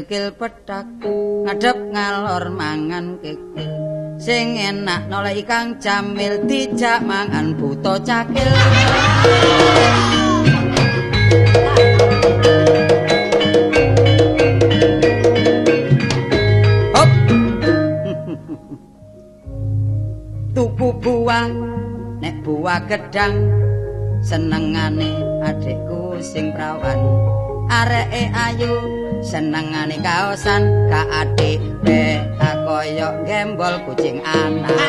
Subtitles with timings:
[0.00, 0.88] kikil petak
[1.44, 3.68] ngadep ngalor mangan kikil
[4.16, 8.48] sing enak noleh ikang jamil dijak mangan buto cakil.
[16.96, 17.12] Hop.
[20.56, 21.52] Tuku buah
[22.24, 23.36] nek buah gedang
[24.24, 25.12] senengane
[25.44, 26.96] adikku sing prawan
[27.68, 34.80] areke ayu senengane kaosan ka adik be kaya gembol kucing anak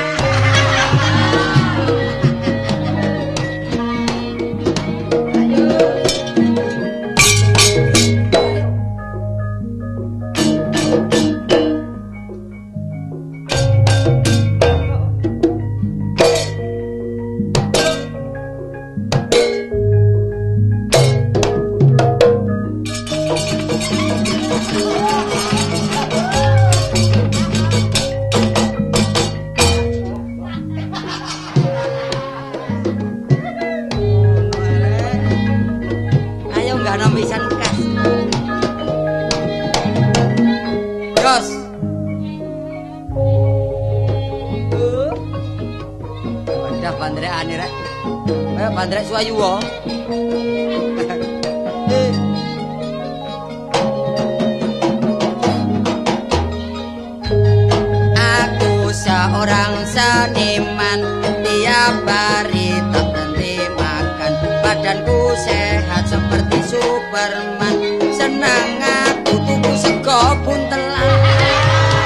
[60.12, 61.00] seniman
[61.40, 64.34] tiap hari tak berhenti makan.
[64.60, 67.76] Badanku sehat seperti Superman.
[68.12, 71.16] Senang aku tuku sego buntelan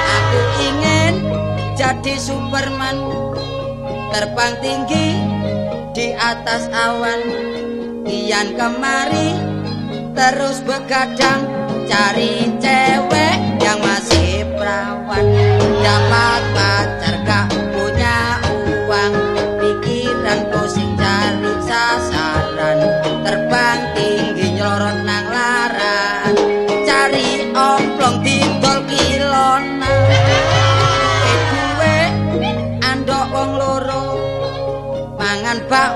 [0.06, 1.14] aku ingin
[1.74, 2.96] jadi Superman.
[4.14, 5.18] Terbang tinggi
[5.92, 7.20] di atas awan.
[8.06, 9.34] Kian kemari
[10.14, 11.42] terus begadang
[11.90, 15.26] cari cewek yang masih perawan.
[15.82, 17.05] Dapat pacar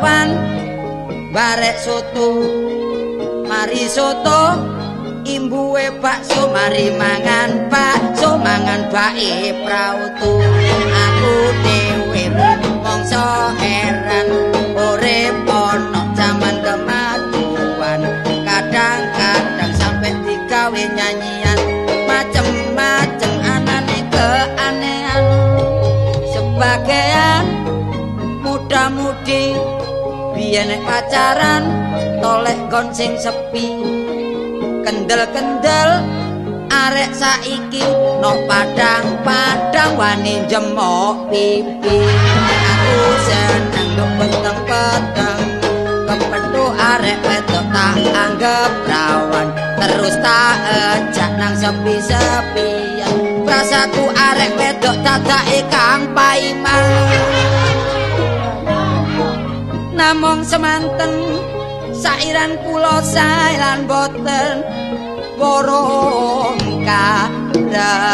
[0.01, 0.33] bakwan
[1.37, 2.41] barek soto.
[3.45, 4.57] Mari soto.
[5.21, 10.41] Imbuwe bakso mari mangan bakso mangan bae prautu.
[11.05, 12.25] Aku dhewe
[12.81, 14.29] mongso heran
[14.73, 18.01] urip ana jaman kemajuan
[18.49, 21.30] kadang-kadang sampai digawe nyanyian
[30.51, 31.63] nek pacaran
[32.19, 33.71] toleh gon sing sepi.
[34.83, 36.03] Kendel-kendel
[36.67, 37.87] arek saiki
[38.19, 41.99] no padang-padang wani jemok pipi.
[42.51, 45.41] Aku seneng nduk peteng-peteng
[46.11, 49.47] kepethu arek wedok tak anggap rawan.
[49.79, 53.15] Terus tak ejak nang sepi-sepian
[53.47, 57.60] rasaku arek wedok dadake kang paiman
[60.01, 61.13] namung semanten.
[61.93, 64.65] Sairan kula sae lan boten.
[65.37, 68.09] Borong karasaya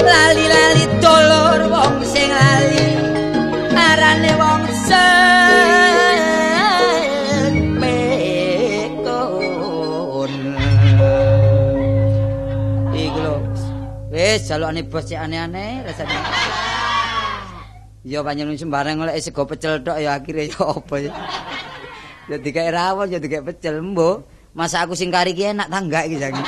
[0.00, 2.88] lali-lali dolor wong sing lali.
[3.76, 4.32] Arane
[14.32, 16.16] wis jalukane bos sik aneh-aneh rasane
[18.02, 21.14] Ya panjenengan sembarang golek sego pecel tok ya akhire ya apa ya.
[22.26, 24.26] Ya dikae rawon ya dikae pecel mbo.
[24.58, 26.42] Masa aku sing kari ki enak ta enggak iki jane.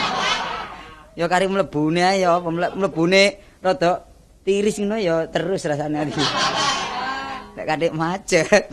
[1.15, 4.03] Ya kari mlebune ae ya apa mle- mlebune rada
[4.43, 6.25] tiris ngono ya terus rasane iki.
[7.55, 8.67] Nek kadek macet.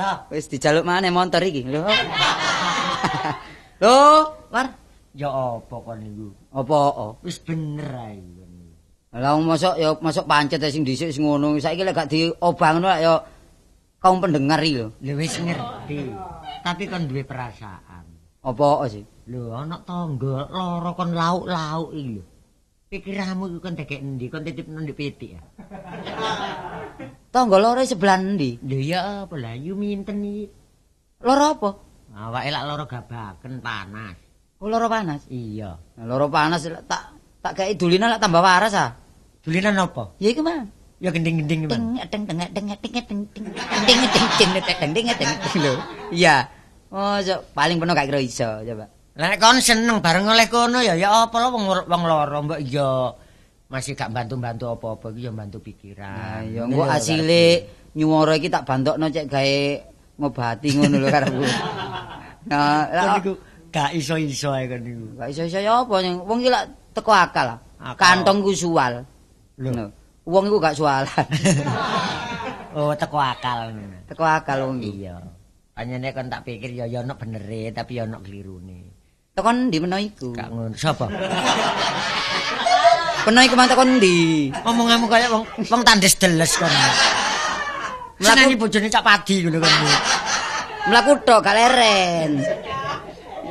[0.00, 1.84] Lah, Wis dijaluk maneh motor iki lho.
[3.84, 4.00] Lho,
[4.48, 4.72] War,
[5.16, 6.28] ya apa kon niku?
[6.52, 6.78] apa?
[7.24, 8.52] Wis bener ae kon.
[9.16, 11.56] Lah mosok ya mosok pancet sing dhisik sing ngono.
[11.56, 13.14] Saiki lek gak diobang ngono lek ya
[13.96, 14.92] kaum pendengar iki lho.
[15.00, 16.12] Lha wis ngerti.
[16.60, 18.04] Tapi kon duwe perasaan.
[18.44, 19.02] Apa sih?
[19.32, 22.24] Lho, ana tangga lara kon lauk-lauk iki lho.
[22.86, 24.28] Pikiranmu iku kon dekek endi?
[24.28, 25.42] Kon titip nang pitik ya.
[27.32, 28.60] Tangga loro sebelah ndi?
[28.60, 30.44] Lho ya apa lah, yu minten iki.
[31.24, 31.70] Loro apa?
[32.16, 34.25] Awake lak lara gabaken panas.
[34.56, 35.28] Oh, loro panas.
[35.28, 35.76] Iya.
[35.76, 37.02] Nah, loro panas tak
[37.44, 38.96] tak kei dulinan lek tambah waras ah.
[39.44, 40.16] Dulinan apa?
[40.16, 40.64] Ya iku mah.
[40.96, 42.00] Ya gending-gending Ding man.
[42.08, 44.00] ding ding ding ding ding ding ding ding
[44.32, 44.50] ding
[44.96, 45.74] ding ding ding lho.
[46.08, 46.48] Iya.
[46.88, 48.88] Oh, so, paling penuh gak kira iso coba.
[49.16, 52.60] Lah nek kon seneng bareng oleh kono ya ya apa lho wong wong loro mbok
[52.64, 53.12] ya
[53.68, 56.16] masih gak bantu-bantu apa-apa iki ya bantu pikiran.
[56.16, 59.56] Nah, ya engko asile nyuwara iki tak bantokno cek gawe
[60.16, 61.44] ngobati ngono lho karepku.
[62.48, 63.20] Nah, lah
[63.76, 65.04] gak iso-iso ae kon niku.
[65.20, 66.64] gak iso-iso ya apa wong iki lak
[66.96, 67.60] teko akal.
[67.76, 68.00] Akal.
[68.00, 69.04] Kantongku suwal.
[69.60, 69.92] Lho.
[70.24, 71.08] Wong iku gak sualan.
[72.76, 73.72] Oh, teko akal.
[74.04, 75.08] teko akal wong iki.
[75.08, 75.16] Iya.
[75.76, 78.80] Anyane kon tak pikir ya ya ono benere tapi ya ono klirune.
[79.36, 80.32] Tekon ndi meno iku?
[80.32, 80.76] Gak ngono.
[80.76, 81.08] Sapa?
[83.28, 84.48] Peno iku mang tekon ndi?
[84.64, 86.72] Omonganmu kaya wong wong tandes deles kon.
[88.20, 89.74] Seneni bojone cak padi ngono kon.
[90.92, 92.44] Mlaku tok gak leren.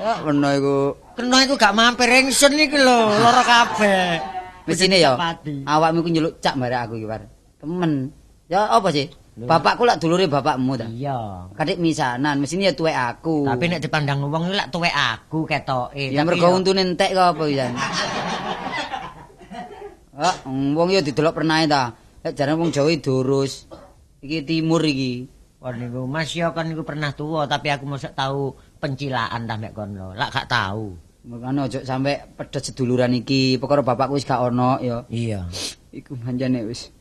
[0.05, 0.77] Ya peno iku.
[1.17, 4.21] Kena iku gak mampir ingsun iki lho, lara kabeh.
[4.69, 5.17] Mesine ya.
[5.65, 7.25] Awakmu iku nyeluk cak barek aku iki, Par.
[7.57, 8.13] Temen.
[8.45, 9.09] Ya apa sih?
[9.33, 10.85] Bapakku lak dulure bapakmu ta.
[10.85, 11.49] Iya.
[11.57, 13.49] Kadek misanan, mesine ya tuwek aku.
[13.49, 16.13] Tapi nek dipandang wong lak tuwek aku ketoke.
[16.13, 17.73] ya mergo untune entek kok apa pisan.
[20.15, 21.91] Ah, wong ya didelok pernahe ta.
[22.23, 23.67] Lek jarane wong Jawa durus.
[24.23, 25.27] Iki timur iki.
[25.59, 28.55] Kon niku Mas ya kon niku pernah tuwa tapi aku mosok tahu
[28.85, 30.13] pencilaan ta mek kono.
[30.13, 30.93] Lak gak tahu.
[31.25, 33.57] Makane ojo sampe pedet seduluran iki.
[33.57, 35.01] Perkara bapakku wis gak ono ya.
[35.09, 35.49] Iya.
[35.89, 36.93] Iku manjane wis.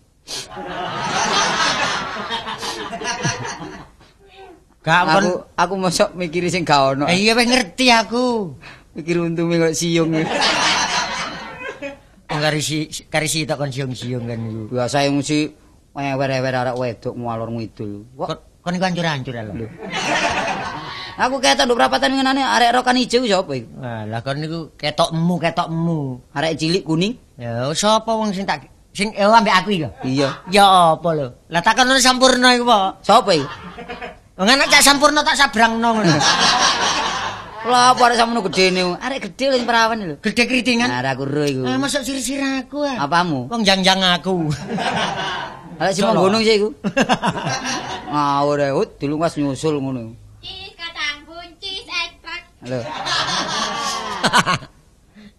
[4.80, 7.04] Gak Aku aku mosok mikiri sing gak ono.
[7.04, 8.56] Eh, iya wis ngerti aku.
[8.96, 10.16] Mikir untunge kok siung.
[12.24, 14.72] Wong kari si kari si tok kon siung-siung kan niku.
[14.72, 15.52] Biasa mesti
[15.92, 18.08] wewer-wewer arek wedok ngalor ngidul.
[18.16, 19.68] Kon Kok kon niku hancur-hancur lho.
[21.18, 23.68] Aku ketok nduk prapatan ngenane arek rokan ijo sapa iku?
[23.78, 26.00] Wah, lah kon niku ketokmu, ketokmu.
[26.34, 27.14] Arek cilik kuning?
[27.38, 29.90] Ya sapa wong sing tak sing eh ambek aku iki lho.
[30.06, 30.28] Iya.
[30.50, 30.64] Ya
[30.94, 31.26] apa lho?
[31.50, 33.02] Lah takon sampurna iku apa?
[33.02, 33.46] Sapa iku?
[34.34, 36.18] Wong anak cak sampurna tak sabrangno ngono.
[37.64, 39.00] Lah apa arek samono gedene?
[39.00, 40.16] Arek gede lho perawan lho.
[40.20, 40.88] Gede kritingan.
[40.92, 41.62] Nah, aku ro iku.
[41.64, 43.08] Ah, masuk sir-sir aku ah.
[43.08, 43.48] Apamu?
[43.48, 44.52] Wong jang-jang aku.
[45.80, 46.68] Arek sing gunung sih iku.
[48.12, 50.23] Ngawur ae, ut dilungkas nyusul ngono.
[52.64, 52.80] Halo.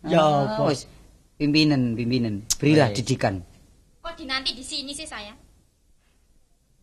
[0.05, 0.69] Ya apa?
[0.69, 0.85] Wis
[1.41, 2.45] pimpinan, pimpinan.
[2.61, 3.01] Berilah Baik.
[3.01, 3.41] didikan.
[4.05, 5.33] Kok dinanti di sini sih saya?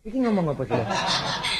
[0.03, 0.83] Iki ngomong apa sih?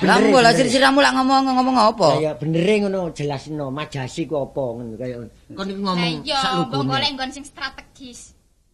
[0.03, 2.19] Kamu lah sir-siramu lak ngomong ngomong apa?
[2.19, 5.23] Ya bener ngono jelasno majasi ku apa ngono kaya
[5.55, 8.32] kon iki ngomong sak mbok golek nggon sing strategis.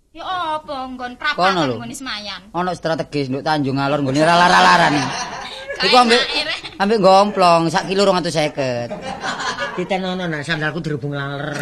[0.09, 1.75] Ya apa nggon prapatan lho.
[1.77, 2.41] nggon Semayan.
[2.49, 4.97] Ono strategis nduk Tanjung Alor nggone lalar-lalaran.
[5.85, 6.21] Iku ambek
[6.81, 9.77] ambek gomplong sak kilo 250.
[9.77, 11.53] Ditenono nak sandalku dirubung laler.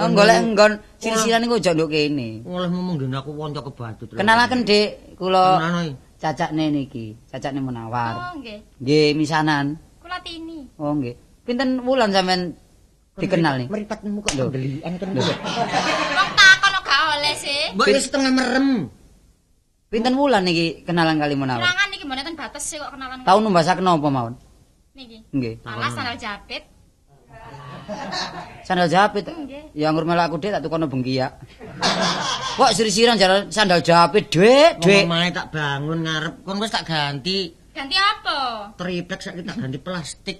[0.00, 2.40] Oh, golek nggon sir-siran iku ojo nduk kene.
[2.46, 4.16] Ngolah ngomong dene aku wonco kebatut.
[4.16, 5.60] Kenalaken Dik, kula
[6.16, 8.32] cacakne niki, cacakne Munawar.
[8.32, 8.64] Oh nggih.
[8.80, 9.76] Nggih, misanan.
[10.00, 10.64] Kula tini.
[10.80, 11.18] Oh nggih.
[11.44, 12.56] Pinten wulan sampean
[13.18, 13.68] dikenal nih?
[13.68, 15.10] Meripatmu kok ndelian kan.
[17.36, 17.62] sih.
[17.76, 18.68] Mbok wis setengah merem.
[19.90, 21.66] Pinten wulan niki kenalan kali Munawar?
[21.66, 23.26] Kenangan niki mboten batas sih kok kenalan.
[23.26, 24.34] Tahu numbasaken napa mawon?
[25.00, 25.18] niki.
[25.32, 25.54] Nggih.
[25.64, 26.62] Alas sandal jepit.
[28.66, 29.24] Sandal jepit.
[29.26, 29.74] Nggih.
[29.74, 31.32] Ya anggur melak aku Dik tak tukono bengkiak.
[32.58, 35.04] Kok sir-siran jalan sandal jepit, Dik, Dik.
[35.08, 38.38] Omahe tak bangun ngarep kon wis tak ganti Ganti apa?
[38.76, 40.36] triplek saiki tak ganti plastik.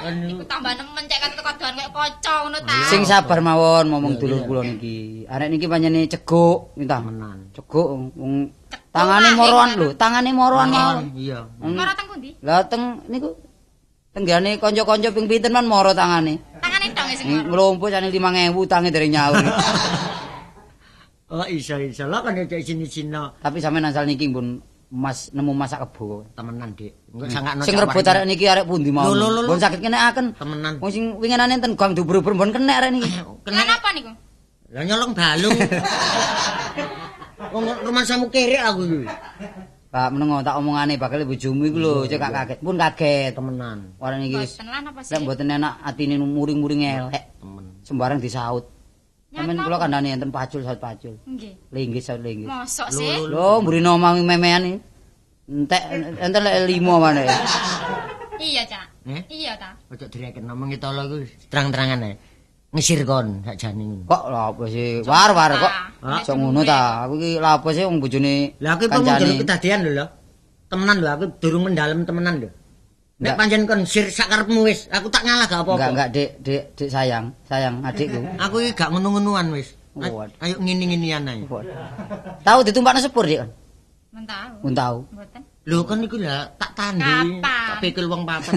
[0.00, 2.72] Kan Iku tambah nemen cek kate teko doan kayak poco ngono ta.
[2.88, 5.28] Sing sabar mawon ngomong dulur kula niki.
[5.28, 7.04] Arek niki pancene ceguk, minta.
[7.04, 7.52] temenan.
[7.52, 8.48] Ceguk wong
[8.88, 11.04] tangane moroan lho, tangane moroan mawon.
[11.12, 11.44] Iya.
[11.60, 12.30] Moro teng pundi?
[12.40, 13.36] Lah teng niku
[14.16, 16.40] tenggane kanca-kanca ping pinten man moro tangane.
[16.64, 17.76] Tangane dong sing moro.
[17.76, 19.36] Ngelumpuk jane 5000 tange dereng nyaur.
[21.30, 24.58] Oh iso iso lah kan cek sini-sini Tapi sampean asal niki pun
[24.90, 26.26] Mas nemu masak kebo.
[26.34, 26.90] temenan Dik.
[27.14, 29.06] Engko sangakno Sing rebut arek niki arek pundi mau.
[29.46, 30.34] Pun sakit kenekaken.
[30.34, 30.82] temenan.
[30.82, 33.10] Wong sing winginane enten gam dubur-dubur pun kenek arek niki.
[33.46, 34.10] Kenapa apa niku?
[34.74, 35.54] Lah nyolong balung.
[37.54, 39.06] Wong rumah samu kere aku iki.
[39.90, 42.58] Pak menengo tak omongane bakal bojomu iku lho, cek kaget.
[42.58, 43.30] Pun kaget.
[43.38, 43.94] Temenan.
[43.94, 47.38] Warane iki lek mboten enak atine muring-muring elek.
[47.38, 47.78] Temen.
[47.86, 48.79] Sembarang disaut.
[49.30, 51.14] Sampeyan kula kandhane enten pacul saut pacul.
[51.22, 51.54] Nggih.
[51.70, 52.50] Linggis saut linggis.
[52.50, 53.14] Mosok sih.
[53.30, 54.78] Lho, mburine omah memean iki.
[55.50, 55.82] Entek
[56.18, 57.38] enten lek limo mana ya.
[58.40, 58.84] Iya, Cak.
[59.08, 59.22] Eh?
[59.32, 59.76] Iya ta.
[59.92, 61.16] Ojo direken ngomong kita lho iku
[61.52, 62.14] terang-terangan ae.
[62.70, 64.04] Ngisir kon sakjane ngono.
[64.06, 64.88] Kok lha apa sih?
[65.02, 65.72] War-war kok.
[66.04, 67.04] Ah, Sok ngono ta.
[67.06, 70.06] Aku iki lha apa sih wong bojone Lah aku mau ndelok kedadian lho lho.
[70.70, 72.48] Temenan lho aku durung mendalem temenan lho.
[73.20, 75.76] Nek pancen kon sir sakarepmu wis, aku tak ngalah gak apa-apa.
[75.76, 78.16] Enggak enggak Dik, Dik, Dik sayang, sayang adikku.
[78.40, 79.76] Aku iki gak ngono-ngonoan wis.
[80.40, 81.44] Ayo ngini-nginian ae.
[82.40, 83.44] Tahu ditumpakno sepur, Dik?
[84.16, 84.52] Men tahu.
[84.64, 84.96] Mun tahu.
[85.12, 85.42] Mboten.
[85.68, 87.44] Lho kan iku lah tak tandhi, Kapan?
[87.44, 88.56] tak pikir wong papat.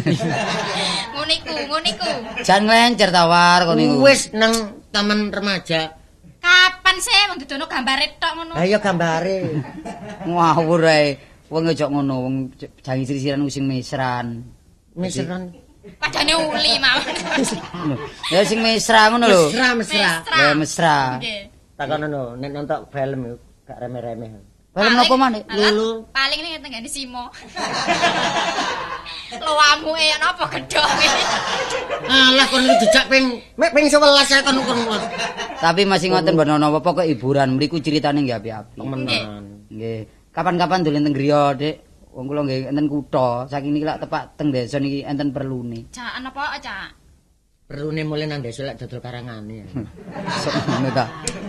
[1.13, 2.09] Ngono iku, ngono iku.
[2.47, 3.95] Jan nglencer tawar kono iku.
[4.07, 5.91] Wis nang taman remaja.
[6.39, 8.53] Kapan sih wong didono gambare tok ngono?
[8.55, 9.59] Ayo gambare.
[10.23, 11.32] Ngawur ae.
[11.53, 12.35] Wong ojo ngono, wong
[12.81, 14.41] jangi sirisiran sing mesran.
[14.97, 15.53] Mesran.
[16.01, 17.13] Padane uli mawon.
[17.77, 17.95] Ngono.
[18.33, 19.43] Ya sing mesra ngono lho.
[19.53, 20.11] Mesra, mesra.
[20.25, 20.97] Ya mesra.
[21.21, 21.41] Nggih.
[21.77, 23.37] Takono no, nek nonton film
[23.69, 24.33] gak remeh-remeh.
[24.73, 25.45] Film napa maneh?
[25.45, 26.09] Alah, Lulu.
[26.09, 27.29] Paling ning tenggane Simo.
[29.45, 31.09] Lowamu e napa gedhok iki?
[32.09, 33.25] Alah kon iki dijak ping
[33.61, 34.01] mek ping 11
[34.33, 34.79] ya kon kon.
[35.61, 38.81] Tapi masih ngoten ben ono apa kok hiburan mriku ceritane nggih api-api.
[38.81, 39.45] Temenan.
[39.69, 40.22] Nggih.
[40.33, 41.75] Kapan-kapan dolen teng griya, Dik.
[42.13, 45.89] Wong kula nggih enten kutha, saking niki lak tepak teng desa niki enten perlune.
[45.93, 46.89] Cak apa cak?
[47.65, 49.65] Perune mulai nang desa lek dodol karangane.
[50.45, 51.05] Sok ngono ta.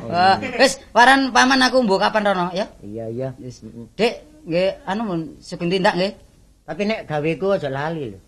[0.09, 2.65] Eh, Wis, waran paman aku mbok kapan rono ya?
[2.81, 3.29] Iya iya.
[3.41, 3.61] Wis.
[3.97, 6.13] Dik, nggih anu mun sugeng tindak nggih.
[6.65, 8.21] Tapi nek gaweku aja lali lho.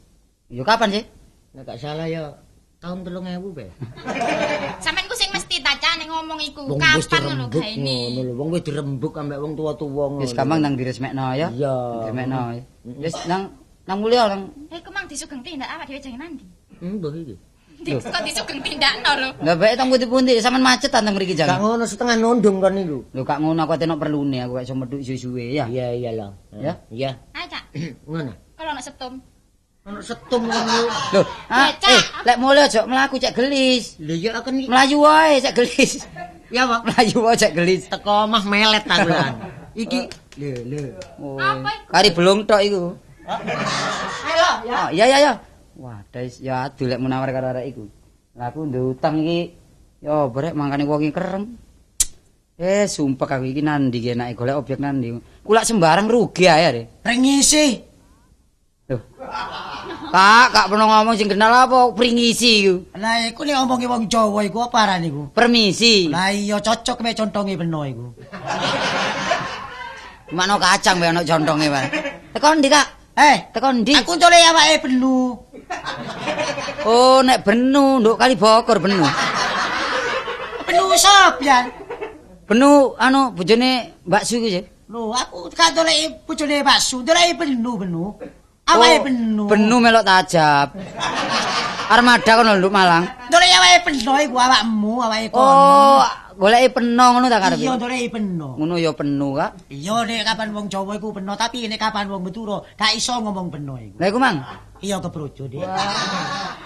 [0.53, 1.05] Yo kapan sih?
[1.57, 2.37] Nek gak salah ya
[2.85, 3.65] tahun 3000 be.
[4.85, 5.33] Sampeyan ku sing
[5.79, 6.61] nek ngomong iku.
[6.77, 7.99] Kapan ngono gaene?
[8.13, 8.33] ngono lho.
[8.37, 10.23] Wong wis dirembuk ambek wong tuwa-tuwa ngono.
[10.25, 11.49] Wis gampang nang diresmekno ya.
[11.49, 11.75] Iya.
[12.03, 12.39] Diresmekno.
[13.01, 13.43] Wis nang
[13.87, 16.45] nang mulya nang Eh ku mang disugeng tindak awak dhewe jangan nandi.
[16.77, 17.37] Hmm, mbah iki.
[17.77, 19.29] Di- Kok disugeng tindakno lho.
[19.45, 21.61] Lah bae tang pundi-pundi sampean macet ta teng mriki Gak jang.
[21.61, 22.99] ngono setengah nondong kon niku.
[23.13, 25.69] Lho kak ngono aku ate nok perlune aku gak iso medhuk suwe-suwe ya.
[25.69, 26.31] Iya iya lah.
[26.57, 26.73] Ya?
[26.89, 27.11] Iya.
[27.37, 27.63] Ayo cak.
[28.09, 28.33] Ngono.
[28.57, 29.21] Kalau nak setum.
[29.87, 30.91] Ono setum ngono.
[31.15, 31.91] Lho, ah, Becak.
[31.95, 33.95] eh lek mulya aja mlaku cek gelis.
[34.03, 35.93] Lho ya kan iki Melayu wae cek gelis.
[36.51, 36.81] ya Pak.
[36.91, 37.83] Melayu wae cek gelis.
[37.87, 39.35] Teko omah melet aku lan.
[39.79, 40.01] Iki
[40.43, 40.83] lho lho.
[41.23, 41.87] Oh, Apa iku?
[41.95, 42.83] kari belum tok iku.
[44.27, 45.33] Halo Ya, ya ya ya.
[45.79, 47.87] Wah, dais ya adu lek munawar karo arek iku.
[48.35, 49.55] Lah aku ndek utang iki
[50.03, 51.45] yo brek mangkane wong iki kereng.
[52.59, 55.15] Eh, sumpah aku iki nandi ki enake golek objek nandi.
[55.47, 56.83] Kulak sembarang rugi ae are.
[57.07, 57.95] Pringisi.
[58.91, 59.03] Loh.
[60.07, 62.75] Kak, kak pernah ngomong sing kenal apa pringisi iku.
[62.95, 65.35] Lah iku nek omongi wong Jawa iku apa aran iku?
[65.35, 66.07] Permisi.
[66.09, 68.07] Lah iya cocok mek contonge beno iku.
[70.37, 71.87] Makno kacang bae ono contonge bae.
[72.35, 72.87] Teko ndi, Kak?
[73.19, 73.93] Eh, Teko ndi?
[73.99, 75.35] aku tole awake benu.
[76.87, 79.03] Oh, nek benu, nduk kali bokor benu.
[80.67, 81.67] Benu sop ya.
[82.47, 84.65] Benu anu bojone Mbak Su iku sih.
[84.87, 88.05] Lho, aku gak tole bojone bakso, tole benu benu.
[88.67, 89.43] Awake Oh, benu.
[89.47, 90.75] Benu melok tajab.
[91.87, 93.07] Armada kono nduk Malang.
[93.31, 96.03] Tole awake benu iku awakmu, awake kono.
[96.03, 96.03] Oh,
[96.35, 97.63] goleki peno ngono ta karepe.
[97.63, 98.59] Iya tole benu.
[98.59, 99.71] Ngono ya penu, Kak.
[99.71, 103.55] Iya nek kapan wong Jawa iku beno, tapi nek kapan wong Madura gak iso ngomong
[103.55, 104.03] beno iku.
[104.03, 104.37] Lah iku mang.
[104.83, 105.63] Iya kebrojo Dik.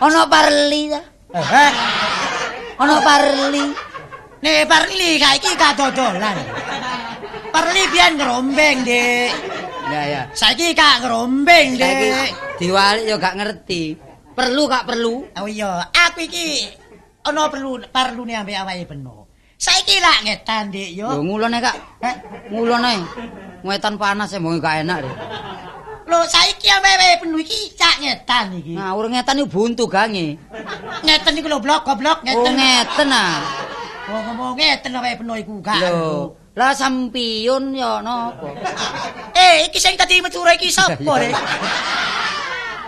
[0.00, 1.00] Ono parli ta?
[1.37, 1.73] Eh, eh.
[2.80, 3.64] Ono parli.
[4.40, 6.37] Nek parli gak iki gak dodolan.
[7.52, 9.33] Parli biyen ngerombeng, Dik.
[9.90, 10.23] Ya ya.
[10.32, 12.30] Saiki gak ngerombeng, Saiki Dik.
[12.62, 13.82] diwalik yo gak ngerti.
[14.32, 15.26] Perlu Kak perlu.
[15.37, 16.70] Oh iya, aku iki
[17.26, 19.26] ana perlu perlune ambek awake beno.
[19.61, 21.11] Saiki lak ngetan, Dik, yo.
[21.11, 21.76] Lho ngulone Kak.
[22.00, 22.14] Eh,
[22.49, 22.94] Ngulone.
[23.61, 25.16] Ngwetan panas emang gak enak deh.
[26.11, 28.75] lho saiki ambek awake beno iki cak ngetan iki.
[28.75, 30.42] Nah, urung ngetan iku buntu gange.
[31.06, 32.54] Ngeten iku lho blok goblok Oh, ngeten.
[32.59, 33.38] ngeten ah.
[34.11, 35.78] Oh, ngomong ngeten awake beno iku gak.
[35.78, 38.50] Lho, lah sampiyun yo napa?
[39.38, 41.35] Eh, iki sing tadi Madura iki sapa, Dik?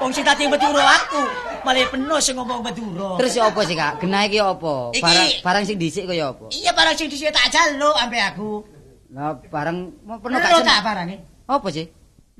[0.02, 1.22] Wong sing tadi Madura aku,
[1.62, 3.22] malah beno sing ngomong Madura.
[3.22, 4.02] Terus ya apa sih Kak?
[4.02, 4.90] Genah iki apa?
[4.98, 6.50] Barang barang sing dhisik kaya apa?
[6.50, 8.66] Iya barang sing dhisik tak jaluk ambek aku.
[9.14, 11.16] Lah barang penuh Lho gak tak barange.
[11.46, 11.86] Apa sih?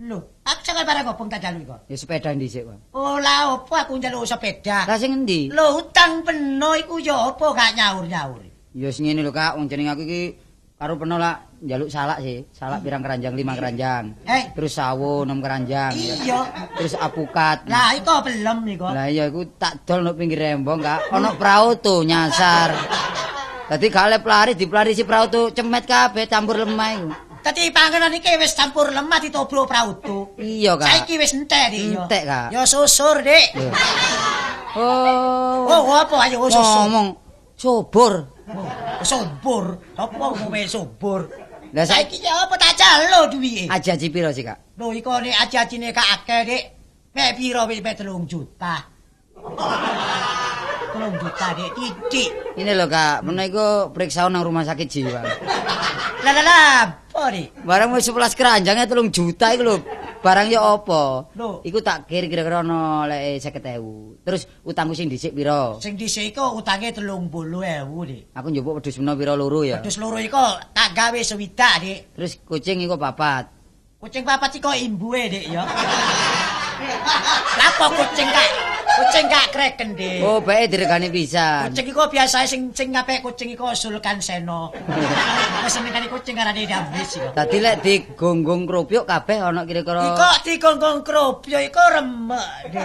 [0.03, 1.77] Lho, aku sangat barang opong tak jaluk iku.
[1.87, 2.81] Ya sepeda dhisik, Bang.
[2.97, 4.89] Oh, lah opo aku njaluk sepeda.
[4.91, 5.53] Lah sing endi?
[5.55, 8.43] Lho utang peno iku ya apa gak nyaur-nyaur.
[8.75, 10.23] Ya sing ngene lho Kak, wong jeneng aku iki
[10.83, 12.43] karo peno lah njaluk salak sih.
[12.51, 14.19] Salak pirang keranjang, lima keranjang.
[14.27, 14.51] Eh.
[14.51, 15.95] Terus sawo enam keranjang.
[15.95, 16.43] Iya.
[16.75, 17.71] Terus apukat.
[17.71, 18.91] Lah iku belum iku.
[18.91, 21.15] Lah iya iku tak dol nang pinggir rembong, Kak.
[21.15, 22.75] Ono perahu tuh nyasar.
[23.71, 27.11] Dadi oleh pelari diplarisi perahu tuh cemet kabeh campur lemah iku.
[27.47, 30.35] Dadi panganan iki wis campur lemah ditobrok prautu.
[30.43, 30.91] Iya, Kak.
[30.91, 31.95] Saiki wis entek iki.
[31.95, 32.51] Entek, Kak.
[32.51, 33.55] Yo susur, Dik.
[34.75, 35.63] Oh.
[35.63, 36.91] Oh, apa ayo susur.
[36.91, 37.07] ngomong
[37.55, 38.32] subur.
[39.03, 39.65] Subur.
[39.99, 41.27] Apa ngomong subur?
[41.73, 43.65] Lah saiki ya apa tak jaluk duwike.
[43.73, 44.77] aja piro sih, Kak?
[44.77, 46.65] Lho iku nek aji-ajine gak akeh, Dik.
[47.17, 48.75] Mek piro wis mek 3 juta.
[50.93, 51.71] 3 juta, Dik.
[51.73, 52.29] Titik.
[52.61, 55.21] Ini lho, Kak, menawa periksa nang rumah sakit jiwa.
[56.23, 57.67] Lah lah lah, apa, Dik?
[57.67, 59.77] Barang wis 11 keranjangnya 3 juta iku lho.
[60.23, 61.35] Barang ya apa?
[61.35, 61.61] Lho.
[61.67, 64.23] Iku tak kir kira-kira ana lek 50.000.
[64.23, 65.77] Terus utangku sing dhisik pira?
[65.83, 67.29] Sing dhisik iku utange 30.000,
[68.09, 68.23] Dik.
[68.33, 69.83] Aku njupuk wedhus mena pira loro ya.
[69.83, 70.41] Terus loro iku
[70.73, 72.01] tak gawe sewidak, Dik.
[72.17, 73.51] Terus kucing iku papat.
[73.99, 75.67] Kucing papat iku imbuhe, Dik, ya.
[77.61, 78.72] Lapo kucing kak?
[78.93, 80.21] Kucing kak kreken, Dik.
[80.21, 81.73] Oh, bae diregani pisan.
[81.73, 84.69] Kucing iku biasa sing sing ngape kucing iku Sulkan Seno.
[85.65, 87.33] Wis senengane kucing karane dambis iku.
[87.33, 92.49] Dadi lek digonggong krupuk kabeh ana kira-kira Iko digonggong krupyo iku remek.
[92.69, 92.85] Dik.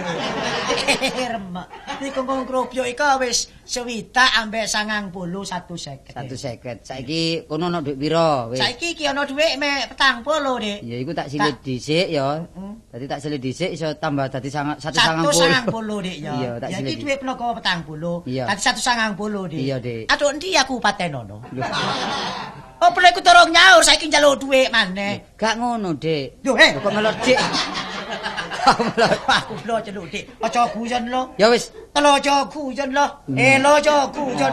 [1.36, 1.66] remek.
[2.00, 5.12] Digonggong krupyo iku wis sewidak ambek 90
[5.44, 6.16] satu seket.
[6.16, 6.88] 150.
[6.88, 8.48] Saiki kono ana dhuwit pira?
[8.48, 8.56] Wis.
[8.64, 10.24] Saiki iki ana dhuwit mek 40,
[10.64, 10.78] Dik.
[10.88, 12.48] Ya iku tak silit dhisik ya.
[12.56, 12.80] Hmm.
[12.88, 16.06] Dadi tak silit dhisik iso tambah dadi sanga- 190 190.
[16.06, 16.32] Dik ya.
[16.38, 16.88] Iya, tak Ya silit.
[16.88, 18.22] iki dhuwit penoko 40.
[18.26, 18.44] Iya.
[18.46, 19.60] Dadi 190 Dik.
[19.60, 20.04] Iya, Dik.
[20.12, 21.38] Aduh endi aku patenono.
[22.78, 25.34] Oh, perlu aku torong nyaur saiki njaluk dhuwit maneh.
[25.34, 26.46] Gak ngono, Dik.
[26.46, 26.78] Lho, eh.
[26.78, 27.34] Kok melok dik.
[29.38, 30.24] Aku blo celuk Dik.
[30.44, 31.32] Aja guyon lo.
[31.40, 31.72] Ya wis.
[31.94, 33.06] Telo aja guyon lo.
[33.26, 33.38] Hmm.
[33.38, 34.52] Eh, lo aja guyon.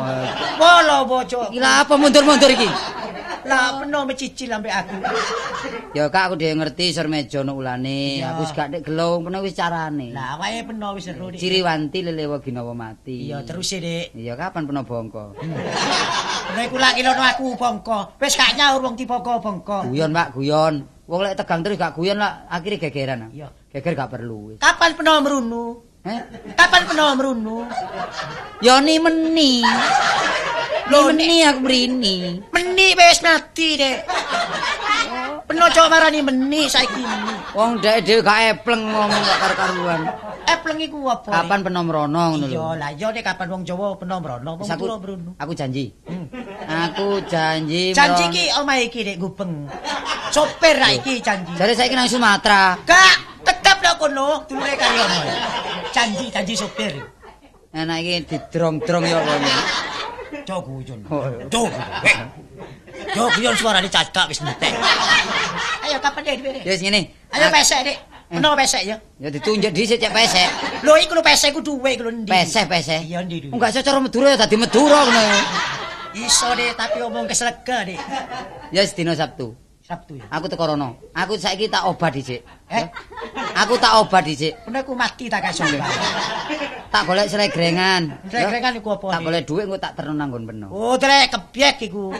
[0.57, 1.51] Wala bojo.
[1.51, 2.67] Iki lha apa mundur-mundur iki?
[3.45, 4.95] Lah peno mecicil ambek aku.
[5.93, 8.25] Ya Kak aku dhewe ngerti sur meja ono ulane.
[8.25, 10.09] Aku wis gak nek gelung peno wis carane.
[10.09, 11.29] Lah wae peno wis seru.
[11.29, 13.29] Ciriwanti lelewa ginawa mati.
[13.29, 14.07] Iya, terus e, Dik.
[14.17, 15.37] Iya kapan peno bongko?
[16.57, 18.17] Nek kula kilono aku bongko.
[18.17, 19.93] Wis gak nyaur wong dibongko-bongko.
[19.93, 20.75] Guyon Pak, guyon.
[21.05, 23.29] Wong lek tegang terus gak guyon lah akhirnya gegeran.
[23.29, 23.53] Iya.
[23.69, 24.57] Geger gak perlu.
[24.57, 25.84] Kapan peno merunu?
[26.05, 26.19] Eh?
[26.53, 27.57] Kapan peno merunu?
[28.61, 29.65] Ya ni meni.
[30.85, 32.15] Lho, Ni meni aku mrini.
[32.53, 34.05] Meni wis mati, Dek.
[35.49, 37.33] Peno cok marani meni saiki meni.
[37.57, 40.01] Wong dhek dhewe gak epleng ngomong gak karo-karuan.
[40.45, 41.41] Epleng iku apa?
[41.41, 42.53] Kapan peno mrono ngono lho.
[42.53, 45.31] Iya, lah iya nek kapan wong Jawa peno mrono, wong Wis aku, mrono.
[45.41, 45.89] aku janji.
[46.05, 46.29] Hmm.
[46.69, 49.65] Aku janji Janji ki omah iki Dek gubeng.
[50.29, 51.49] Sopir ra iki janji.
[51.57, 52.77] Jare saiki nang Sumatera.
[52.85, 53.24] Gak,
[53.97, 55.19] kono, dulure kari ono.
[55.95, 56.93] Janji, janji sopir.
[57.75, 59.53] Enak iki didrong-drong ya kono.
[60.45, 60.99] Jo guyon.
[61.09, 61.45] Oh, iya.
[61.51, 62.27] Jo guyon.
[63.35, 64.71] Guyon suarane cacak wis entek.
[65.83, 66.63] Ayo kapan dhewe?
[66.63, 67.01] Ya wis ngene.
[67.35, 67.97] Ayo pesek Dek.
[68.25, 68.97] Peno pesek ya.
[69.21, 70.49] Ya ditunjuk dhisik cek pesek.
[70.81, 72.31] Lho iku lho pesek ku duwe iku lho ndi?
[72.31, 73.03] Pesek pesek.
[73.05, 73.51] Iya ndi.
[73.51, 75.21] Enggak iso cara Madura ya dadi Madura ngono.
[76.15, 77.99] Iso Dek, tapi omong keslega Dek.
[78.71, 79.51] Ya wis dina Sabtu.
[79.85, 80.25] Sabtu ya.
[80.33, 80.97] Aku teko rono.
[81.13, 82.41] Aku saiki tak obat dhisik.
[82.73, 82.89] Eh?
[83.53, 84.57] Aku tak obat dhisik.
[84.65, 85.61] Peno ku mati tak kaso.
[86.95, 88.23] Tak golek slegrengan.
[88.31, 90.71] Slegrengan iku apa, Tak golek dhuwit engko tak terno nanggon peno.
[90.71, 92.15] Oh, trek kebyek iku.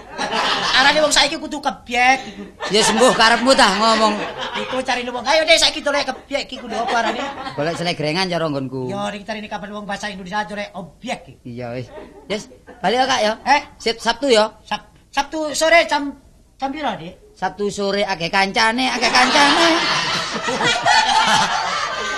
[0.75, 2.43] Arane wong saiki kudu kebyek iku.
[2.75, 4.19] Ya sembuh karepmu tah ngomong.
[4.67, 5.23] Iku cari wong.
[5.23, 7.23] Ayo deh saiki dolek kebyek iku lho apa arane?
[7.56, 8.91] Golek slegrengan cara nggonku.
[8.91, 11.56] Yo ning cari kapan wong bahasa Indonesia dolek obyek iki.
[11.56, 11.88] Iya wis.
[12.28, 12.51] Yes,
[12.84, 13.34] balik ya Kak ya.
[13.47, 14.60] Eh, Sip Sabtu ya.
[14.67, 16.24] Sab Sabtu sore jam
[16.56, 17.36] jam piro, Dik?
[17.36, 19.68] Sabtu sore akeh kancane, akeh kancane.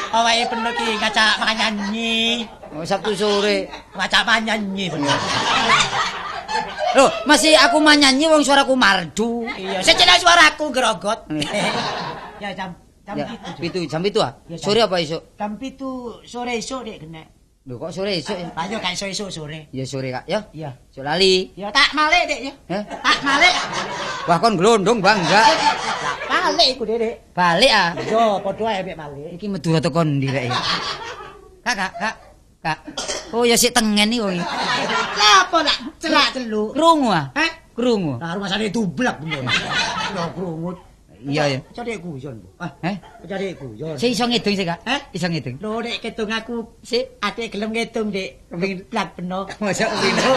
[0.08, 2.48] Awake penuh ki ngacak manyanyi.
[2.72, 3.68] Oh, Sabtu sore.
[3.92, 5.20] Ngacak manyanyi bener.
[6.96, 9.46] Loh, masih aku manyanyi wong suaraku mardu.
[9.54, 11.28] Iya, secena suaraku gerogot.
[12.42, 12.72] ya jam
[13.04, 13.50] jam Ya, pitu.
[13.60, 14.32] pitu jam pitu ah.
[14.48, 15.22] Ya, jam- Sore apa esuk?
[15.36, 17.24] Jam pitu sore esuk Dik kena.
[17.68, 18.48] Loh kok sore esuk ya?
[18.56, 19.68] Ayo kan esuk esuk sore.
[19.76, 20.40] Ya sore Kak ya.
[20.56, 20.72] Iya.
[20.88, 21.52] Ojo lali.
[21.52, 22.54] Ya tak malik Dik ya.
[22.72, 22.84] Eh?
[22.88, 23.54] Tak malik.
[24.24, 25.44] Wah kon glondong bangga.
[26.32, 26.96] Malik iku Dik.
[26.96, 27.16] Dik.
[27.36, 27.92] Balik ah.
[28.08, 29.36] Yo padha ae mek malik.
[29.36, 30.48] Iki Madura teko ndi rek?
[31.68, 32.16] Kak, kak, kak.
[32.64, 32.78] Kak.
[33.36, 34.48] Oh ya sik tengen iki wong iki.
[35.20, 36.72] Lah apa nak celak celuk?
[36.72, 37.36] Krungu ah.
[37.36, 37.52] Heh?
[37.76, 38.16] Krungu.
[38.16, 39.44] Nah, rumah sana dublak bener.
[40.16, 40.80] Yo krungut.
[41.26, 41.60] Iya ya.
[41.74, 42.38] Cari guyon.
[42.62, 42.96] Ah, Eh?
[43.26, 43.96] cari guyon.
[43.98, 44.80] Sik iso ngedung sik Kak.
[44.86, 45.00] Eh?
[45.18, 45.56] Iso ngedung.
[45.58, 47.18] Lho, Dek, ketung aku Sik.
[47.24, 48.50] ate gelem ngitung, Dek.
[48.54, 49.50] Kepengin plat peno.
[49.62, 50.34] Masa kepino.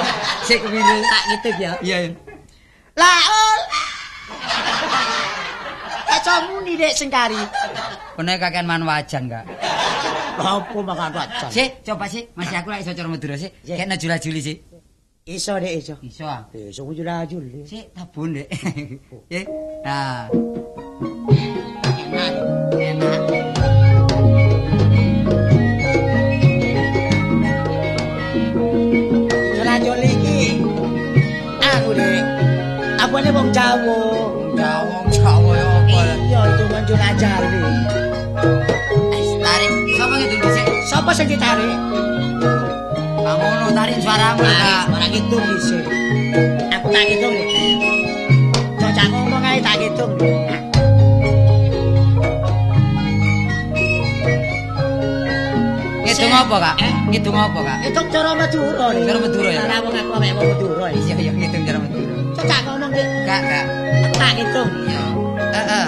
[0.49, 0.95] Sik kepino.
[1.05, 1.73] Tak ngitung ya.
[1.85, 1.97] Iya.
[2.97, 3.59] Lah, oh.
[6.09, 7.41] Kacamu nih, Dek, sengkari.
[8.17, 9.45] Kono kakean man wajan Kak.
[10.41, 11.51] Apa makan wajan?
[11.53, 12.33] Sik, coba sik.
[12.33, 13.53] Masih aku lek iso cara Madura sik.
[13.67, 14.70] Kek jula-juli sik.
[15.31, 15.95] Iso, Dek, iso.
[16.03, 16.43] Iso ah.
[16.51, 17.63] Iso ku jula-jul.
[17.63, 17.63] Dek.
[17.63, 18.51] Sik tabun Dek.
[19.31, 19.47] Ya.
[19.87, 20.27] Nah.
[22.75, 23.23] Enak.
[23.31, 23.71] Enak.
[29.55, 30.67] Jula-jul iki.
[31.63, 32.27] Aku, Dek.
[32.99, 34.03] Apane wong Jawa?
[34.59, 36.01] Ya wong Jawa ya apa?
[36.27, 37.87] Ya itu manjul ajar, Dek.
[39.47, 39.73] Tarik.
[39.95, 40.67] Sapa ngedung dhisik?
[40.91, 41.79] Sapa sing ditarik?
[43.31, 44.83] Kamu tarik suaramu Nah, Kak.
[44.91, 45.85] ora ngitung dhisik.
[46.75, 47.31] Aku tak ngitung.
[47.31, 47.79] Dek.
[48.75, 50.13] Cocok ngomong ae tak ngitung.
[50.19, 50.61] Dek.
[56.03, 56.75] Ngedung apa Kak?
[56.83, 56.93] Eh?
[57.15, 57.79] Ngedung apa Kak?
[57.87, 58.87] Itu cara Madura.
[58.91, 59.03] Dek.
[59.07, 59.61] Cara Madura, ya?
[59.63, 60.87] Ora wong aku mek wong Madura.
[60.91, 60.99] ya.
[60.99, 62.15] Iya iya ngedung cara Madura.
[62.35, 63.07] Cocok ngomong Dek.
[63.31, 63.65] Kak Kak.
[64.11, 64.71] Aku tak ngitung.
[64.91, 65.03] Iya.
[65.55, 65.87] Heeh.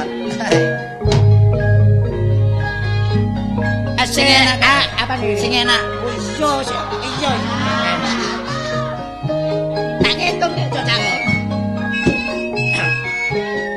[4.12, 4.60] Sing enak.
[4.60, 5.32] Ah, apa nih?
[5.40, 6.01] Sing enak.
[6.42, 6.88] Oh, iya, sing-
[7.22, 7.32] iya.
[7.38, 8.16] enak.
[10.02, 11.00] Tak ngitung nek cocok.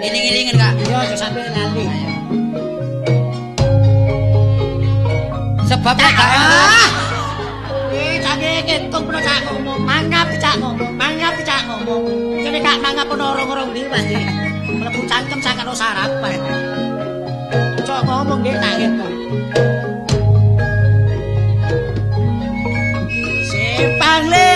[0.01, 0.73] Iling-ilingen, Kak.
[0.81, 1.85] Iya, aja sampe lali.
[5.69, 6.89] Sebab nek gak Ah!
[7.93, 9.79] Eh, tak ngitung pun cak ngomong.
[9.85, 10.93] Mangap cak ngomong.
[10.97, 12.01] Mangap cak ngomong.
[12.41, 14.17] Jadi kak mangap pun orang-orang di pasti.
[14.65, 16.41] Melebu cangkem sak karo sarapan.
[17.85, 19.13] Cok ngomong dia tak ngitung.
[24.15, 24.54] darle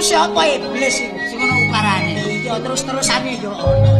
[0.00, 1.20] Terus ya apa iblis iku?
[1.28, 2.24] sing ngono ukarane.
[2.40, 3.92] Iya terus-terusane yo ono.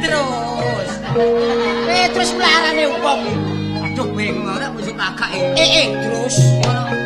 [0.00, 0.88] Terus.
[1.92, 3.20] Eh terus melarane wong.
[3.92, 5.52] Aduh bingung ora kakak iki.
[5.52, 6.36] Eh eh terus.
[6.64, 7.03] Ngono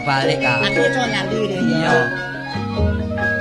[0.00, 0.58] Balik Kak.
[0.64, 1.60] Aku iso nyali, Dek.
[1.60, 1.92] Iya.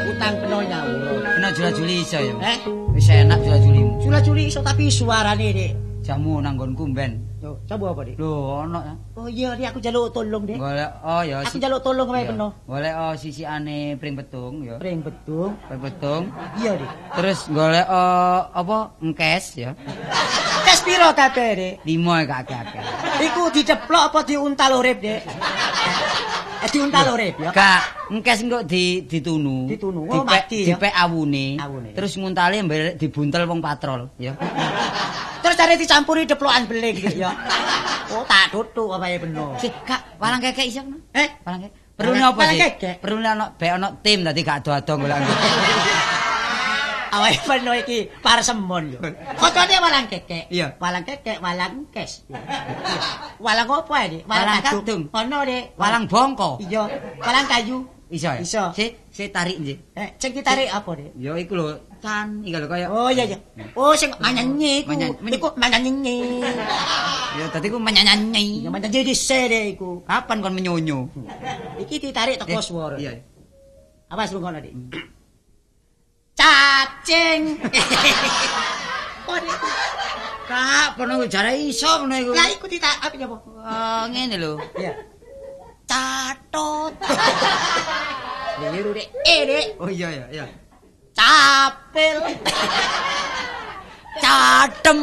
[0.07, 0.93] Utang penuh nyawa.
[1.37, 2.33] Kena jula-juli iso ya.
[2.41, 2.57] Eh,
[2.91, 3.91] Wis enak jula-julimu.
[4.01, 5.71] jula-juli iso tapi suarane, Dek.
[6.01, 7.23] Jamu nang nggonku ben.
[7.37, 8.15] Yo, coba apa, Dek?
[8.17, 8.93] Lho, ono ya.
[9.13, 10.57] Oh iya, Dek, aku jaluk tolong, Dek.
[10.57, 12.51] Golek oh ya Aku jaluk tolong wae penuh.
[12.65, 14.75] Golek oh sisikane pring petung ya.
[14.81, 15.53] Pring betung.
[15.69, 16.23] Pring petung.
[16.57, 16.91] Iya, Dek.
[17.13, 19.71] Terus golek oh, apa engkes ya.
[20.65, 21.73] Tes piro kabeh, Dek?
[21.85, 22.83] Limo ya kakek-kakek.
[23.21, 25.21] Iku diceplok apa diuntal urip, Dek?
[26.67, 27.51] Diuntal urip ya.
[27.51, 29.67] Kak, engkes engko di ditunu.
[29.67, 30.05] Ditunu.
[30.07, 30.75] Oh, Dipek- mati ya.
[30.75, 31.47] Dipek awune.
[31.95, 34.35] Terus nguntali mbek dibuntel wong patrol ya.
[35.43, 37.31] Terus cari dicampuri deplokan beling ya.
[38.11, 39.55] Oh, tak tutuk apa ya bener.
[39.59, 40.81] Si, Kak, walang kekek iso?
[41.11, 41.75] Eh, Walang kekek.
[41.97, 42.61] Perlu apa sih?
[43.01, 45.17] Perlu ono be ono tim dadi gak ado-ado golek.
[47.11, 48.99] awake bener iki parsemon yo.
[49.37, 50.51] Fotone walang kekek.
[50.51, 50.75] Iya.
[50.79, 52.27] Walang kekek, walang kes.
[53.39, 54.19] Walang apa iki?
[54.27, 55.03] Walang kadung.
[55.13, 55.77] Ono, Dek.
[55.77, 56.61] Walang bongko.
[56.63, 56.83] Iya.
[57.21, 57.79] Walang kayu.
[58.07, 58.39] Iso ya?
[58.39, 58.63] Iso.
[58.71, 59.75] Si, si tarik nje.
[59.91, 61.11] Eh, sing ditarik apa, Dek?
[61.19, 62.87] Ya iku lho, can iki lho kaya.
[62.87, 63.35] Oh iya iya.
[63.75, 64.95] Oh sing manyanyi iku.
[65.27, 66.39] Iku manyanyi.
[67.35, 68.63] Ya dadi ku menyanyi.
[68.63, 70.07] Ya manyanyi dhisik Dek iku.
[70.07, 71.11] Kapan kon menyonyo?
[71.83, 72.95] Iki ditarik teko Eh, swara.
[72.95, 73.19] Iya.
[74.07, 74.71] Awas rungokno, Dik.
[76.37, 77.57] Cacing.
[80.47, 82.31] Kak, kono jare iso ngono iku.
[82.31, 83.37] Lah iku ditak apa ya, apa?
[83.43, 84.55] Oh, ngene lho.
[84.79, 84.93] Iya.
[85.83, 86.93] Catut.
[88.71, 89.07] Liru, Dik.
[89.27, 89.67] Eh, Dik.
[89.81, 90.45] Oh iya iya iya.
[91.17, 92.17] Capil.
[94.23, 94.99] Cadem.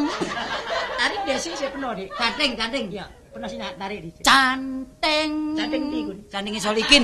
[0.97, 2.09] Tarik dia sih saya penuh, Dik.
[2.17, 2.85] Canting, canting.
[2.89, 4.09] Ya, penuh sih tarik di.
[4.25, 5.31] Canting.
[5.53, 6.13] Canting ndi iku?
[6.31, 7.03] Cantinge solikin.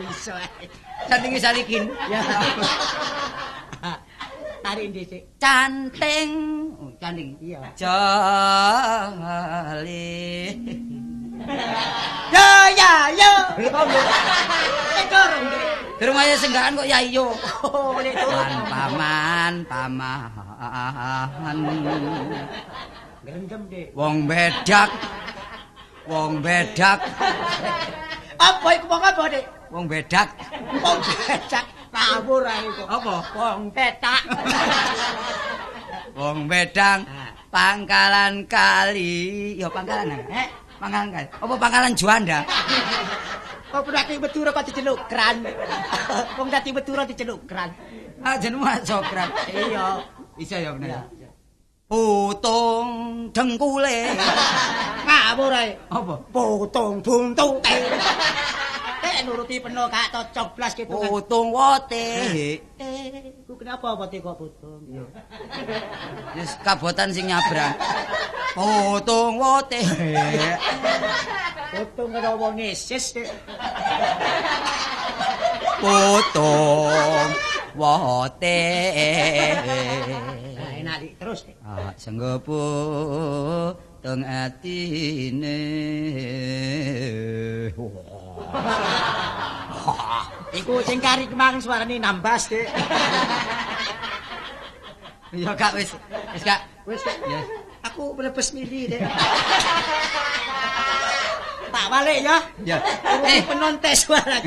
[0.00, 0.34] Iso.
[1.08, 1.90] Cantinge solikin.
[2.10, 2.20] Ya.
[4.60, 5.24] Tarik di sih.
[5.40, 6.30] Canting.
[6.76, 7.32] Oh, canting.
[7.40, 7.64] Iya.
[7.72, 9.00] Jali.
[12.34, 13.32] Yo ya yo.
[15.96, 17.32] Durung ayo senggaan kok ya iyo.
[17.64, 18.52] Oh, turun.
[18.68, 20.28] Paman, paman,
[20.60, 21.56] paman.
[23.24, 23.92] Gerendam, Dik.
[23.96, 24.88] Wong bedak.
[26.08, 27.00] Wong bedak.
[28.40, 29.44] Apa iku wong apa, Dik?
[29.68, 30.28] Wong bedak.
[30.80, 31.64] Wong becak.
[31.92, 32.82] Ngawur ae iku.
[32.88, 33.14] Apa?
[33.36, 34.22] Wong petak.
[36.16, 37.04] Wong bedang
[37.52, 39.54] pangkalan kali.
[39.60, 40.24] Ya pangkalan.
[40.32, 40.48] Eh,
[40.80, 41.26] pangkalan kali.
[41.36, 42.40] Apa pangkalan Juanda?
[43.70, 45.44] Kok berarti betura kok diceluk kran.
[46.40, 47.70] Wong dadi betura diceluk kran.
[48.24, 49.30] Ah jenengmu Sokrat.
[49.52, 50.00] Iya.
[50.34, 51.04] Bisa ya bener.
[51.90, 52.86] Putung
[53.34, 54.14] dengkule.
[55.02, 55.74] Ngawur ae.
[55.90, 56.14] Apa?
[56.30, 57.82] Potong buntung teh.
[59.02, 61.10] Eh nuruti penuh gak cocok blas gitu kan.
[61.10, 62.06] Putung wote.
[62.78, 64.86] Eh, ku kenapa apa kok potong?
[66.38, 67.74] Wis kabotan sing nyabrang.
[68.54, 69.82] Putung wote.
[71.74, 73.18] Potong karo wong ngesis.
[73.18, 73.26] Dik.
[77.76, 78.60] Wote.
[80.56, 81.12] Nah, enak Dik.
[81.18, 81.44] terus.
[81.62, 82.60] Ah, senggepu
[84.02, 85.58] teng atine.
[90.50, 92.66] Iku sing kari kemang suarane nambas, Dik.
[95.30, 95.94] Ya Kak wis.
[96.34, 96.66] Wis Kak.
[96.90, 96.98] Wis.
[97.06, 97.38] Ya.
[97.86, 98.98] Aku mlebes mili, Dik.
[101.70, 102.36] Tak balik ya.
[102.66, 102.76] Ya.
[103.30, 104.42] Eh, penontes suara.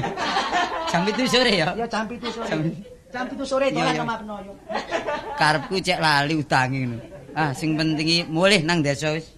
[0.92, 1.72] jam itu sore ya.
[1.72, 2.48] Ya jam 7 sore.
[2.52, 2.76] Jam-
[3.14, 4.02] Jam 7 sore dolan iya.
[4.02, 4.58] sama penoyo.
[5.38, 6.98] Karepku cek lali utangi ngono.
[7.38, 9.33] Ah, sing penting mulih nang desa wis.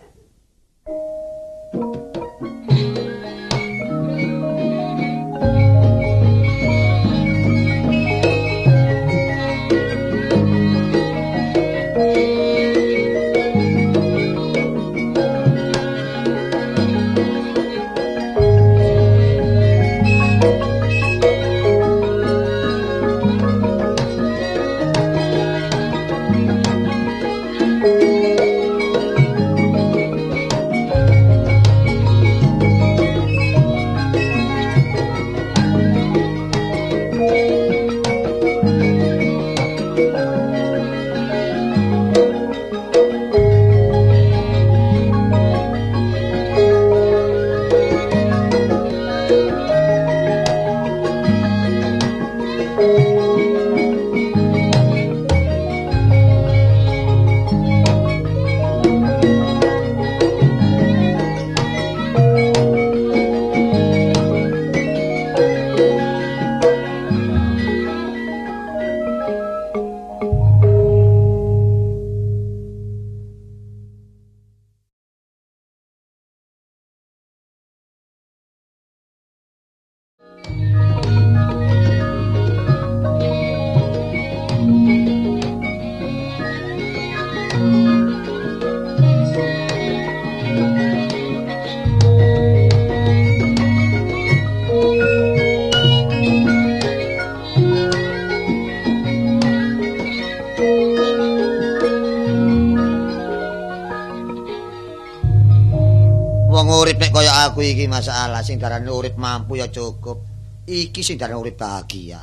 [106.85, 110.21] Urip nek kaya aku iki masalah sing darane urip mampu ya cukup.
[110.69, 112.21] Iki sing darane urip bahagia.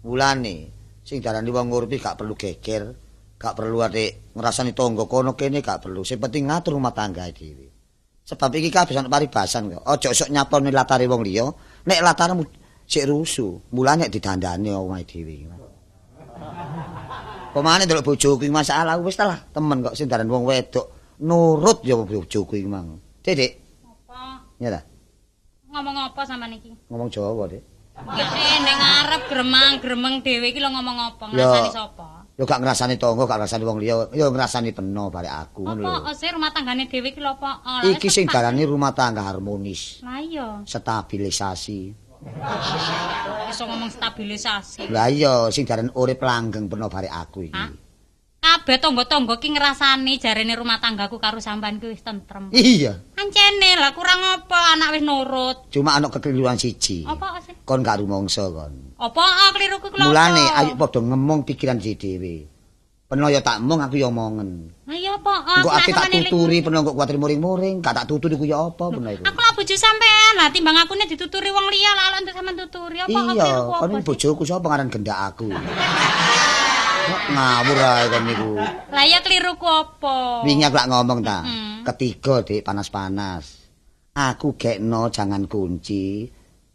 [0.00, 0.72] Mulane
[1.04, 2.88] sing darane wong urip gak perlu geger,
[3.36, 6.08] gak perlu ate ngrasani tangga kono kene gak perlu.
[6.08, 7.68] Sing penting ngatur rumah tangga dhewe.
[8.24, 9.84] Sebab iki kabeh ana paribasan kok.
[9.84, 11.44] Aja sok nyapone latare wong liya,
[11.84, 12.48] nek latarmu
[12.88, 15.52] sik rusuh, mulane didandani omahe dhewe.
[17.52, 21.84] Pemane ndelok bojoku iki masalah wis ta lah, temen kok sing darane wong wedok nurut
[21.84, 22.96] ya bojoku iki mang.
[23.20, 23.67] Dedek,
[24.58, 24.64] Apa?
[24.66, 24.80] ya ta?
[25.70, 26.74] Ngomong apa sama niki?
[26.90, 27.62] Ngomong Jawa, Dek.
[27.98, 28.26] Ya
[28.62, 31.24] ning ngarep gremang-gremeng dhewe iki lho ngomong apa?
[31.30, 31.46] Ya.
[31.46, 32.06] Ngrasani sapa?
[32.38, 35.90] Yo gak ngrasani tangga, gak ngrasani wong liya, yo ngrasani peno barek aku ngono lho.
[36.02, 37.82] Apa sih rumah tanggane dhewe iki lho apa?
[37.82, 40.62] Oh, Iki sing darani rumah tangga harmonis, Lah iya.
[40.62, 41.80] stabilisasi.
[43.50, 44.86] Iso ngomong stabilisasi.
[44.90, 47.87] Lah iya sing diarani urip langgeng peno bare aku iki.
[48.48, 52.48] Kabeh tangga-tangga ki ngrasani jarene rumah tanggaku karo sampean ki wis tentrem.
[52.48, 55.68] Iya, Ancene lah kurang apa anak wis nurut.
[55.68, 57.04] cuma ana kekeliruan siji.
[57.04, 57.52] Apa sih?
[57.68, 58.96] Kon gak rumangsa kon.
[58.96, 60.08] Apa ah, kliruku kelapa?
[60.08, 62.48] Mulane ayo padha ngemong pikiran si dhewe.
[63.04, 64.72] Peno ya tak mong aku ya omongen.
[64.88, 65.34] Lah iya apa?
[65.44, 68.84] Ah, Engko aku tak tuturi peno kok kuwatir muring-muring, gak tak tuturi ku ya apa
[68.88, 69.28] peno iku.
[69.28, 70.32] Aku lah bojo sampean.
[70.40, 73.92] Lah timbang aku nek dituturi wong liya lah untuk sampean tuturi apa Iya, kliruku kon
[74.08, 75.52] bojoku sapa ngaran gendak aku.
[77.28, 78.50] Ngawur ae kon niku.
[78.88, 80.42] Lah iya kliruku apa?
[80.48, 81.44] Wingi aku lak ngomong ta.
[81.44, 81.84] Mm-mm.
[81.84, 83.44] Ketiga, Dik, panas-panas.
[84.16, 86.26] Aku gekno jangan kunci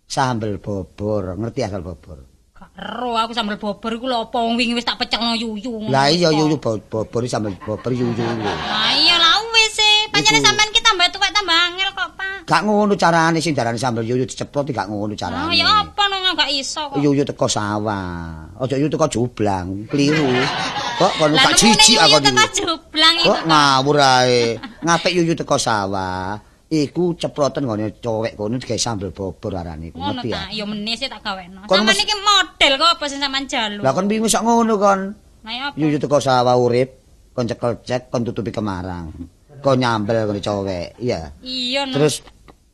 [0.05, 1.35] sambel bobor.
[1.35, 2.21] Ngerti asal bobor?
[2.53, 5.89] Gak ero aku sambel bobor iku lho apa wong wingi wis tak pecelno yuyu.
[5.89, 8.13] Lah iya yuyu bo- bobor sambel bobor yuyu.
[8.13, 9.91] Lah iya lah wis e.
[10.13, 10.69] Pancene sampean
[12.43, 15.55] Gak ngono carane sing darane sambel yuyu diceplok gak ngono Ah carane.
[15.55, 16.99] ya apa nang gak iso kok.
[16.99, 18.51] Yuyu teko sawah.
[18.59, 20.27] Aja yuyu teko jublang, keliru.
[20.99, 22.35] Kok kon Lah gak jijik aku niku.
[22.35, 22.51] niku.
[22.59, 23.27] jublang iku.
[23.31, 24.39] Kok ngawur ae.
[24.83, 26.35] Ngapik yuyu teko sawah.
[26.73, 30.01] Iku ceploten ngene cowek kono digawe sambel bobor arane iku.
[30.01, 30.65] Ngono ta, ya?
[30.65, 31.69] meneh sih tak gawekno.
[31.69, 33.79] Sampeyan iki model kok apa sing sampean jalu?
[33.85, 35.13] Lah kon bingung sak ngono kon.
[35.43, 35.75] Apa?
[35.77, 36.97] Yuyu teko sawah urip,
[37.37, 39.11] kon cekel cek, kon tutupi kemarang.
[39.63, 41.31] Kon nyambel kon cowek, iya.
[41.39, 41.95] Iya no.
[41.95, 42.19] Terus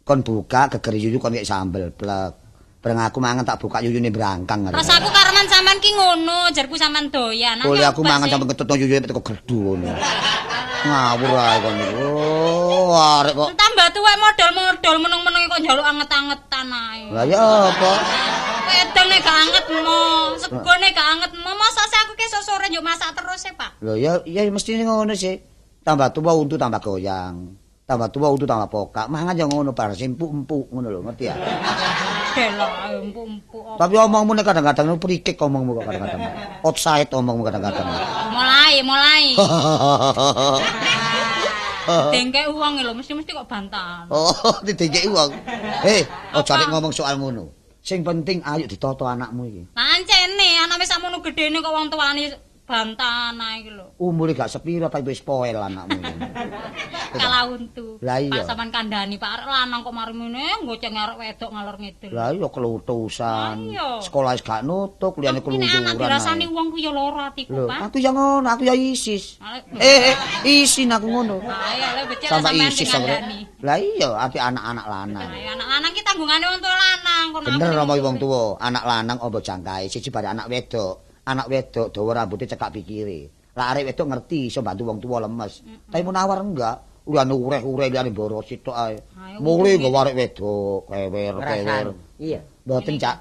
[0.02, 2.34] kon buka geger yuyu kon kayak sambel plek.
[2.82, 4.80] Bareng aku mangan tak buka yuyune brangkang ngarep.
[4.80, 7.62] Rasaku kareman sampean ki ngono, jarku sampean doyan.
[7.62, 9.94] Nanya aku mangan sampe ketutno yuyu teko gerdu ngono.
[10.80, 11.76] Ngawur ae kon.
[12.02, 13.54] Oh, arek kok.
[13.54, 17.02] Tambah tuwek model-model meneng-meneng kok njaluk anget-angetan ae.
[17.14, 17.92] Lah ya apa?
[18.70, 20.00] Wedone gak anget mo,
[20.40, 21.52] segone gak anget mo.
[21.54, 23.84] Masa aku ki sore njuk masak terus ya, Pak?
[23.84, 25.49] Lho ya ya mesti ngono sih.
[25.90, 27.50] Tambah tua untu tambah goyang.
[27.90, 29.10] Tambah tua untu tambah pokak.
[29.10, 31.36] Mangan ya ngono bar empuk-empuk ngono lho, ngerti ya?
[32.38, 33.74] Delok empuk-empuk.
[33.82, 36.22] Tapi omongmu nek kadang-kadang prikik omongmu kok kadang-kadang.
[36.62, 37.90] Outside omongmu kadang-kadang.
[38.30, 39.34] Mulai, mulai.
[42.14, 44.06] Dengke uang lho, mesti-mesti kok bantahan.
[44.14, 44.30] oh,
[44.70, 45.34] didengeki wong.
[45.82, 46.06] Eh,
[46.38, 47.50] aja arek ngomong soal ngono.
[47.82, 49.64] Sing penting ayo ditoto anakmu iki.
[49.74, 52.30] Lancene, anak wis sakmono gedene kok wong tuane
[52.70, 53.98] bantahan ae iki lho.
[53.98, 56.16] Umure gak sepiro tapi wis poel anakmu iki.
[57.18, 57.98] Kalah untu.
[58.06, 58.30] Lah iya.
[58.30, 62.10] Pak sampean kandhani Pak arek lanang kok mari ngene ngoceng arek wedok ngalor ngidul.
[62.14, 63.56] Lah iya kelutusan.
[63.58, 63.90] Lah iya.
[64.06, 65.98] Sekolah wis gak nutuk, liyane keluturan.
[65.98, 66.54] dirasani ae.
[66.54, 67.90] wong ku ya lara atiku, Pak.
[67.90, 69.42] aku ya ngono, aku ya isis.
[69.74, 71.42] Eh, eh, isin aku ngono.
[71.42, 73.18] Ayo le becek Sampai sampean isis sing sampai.
[73.18, 73.40] kandhani.
[73.66, 75.26] Lah iya, ati anak-anak lanang.
[75.26, 79.90] Anak lanang ki tanggungane wong tua lanang Bener sing wong tuwa, anak lanang opo jangkae,
[79.90, 81.09] siji bare anak wedok.
[81.30, 83.30] Anak wedok dawa rambutnya cekak pikire.
[83.54, 85.62] Lah arek wedok ngerti iso bantu wong tuwa lemes.
[85.86, 87.06] Tapi menawar enggak.
[87.10, 88.98] Ulan ureh-ureh liyane boros sitok ae.
[89.42, 89.78] Ureh.
[89.78, 91.88] nggo arek wedok, kewer, kewer.
[92.22, 92.40] Iya.
[92.70, 93.18] Mboten, Cak.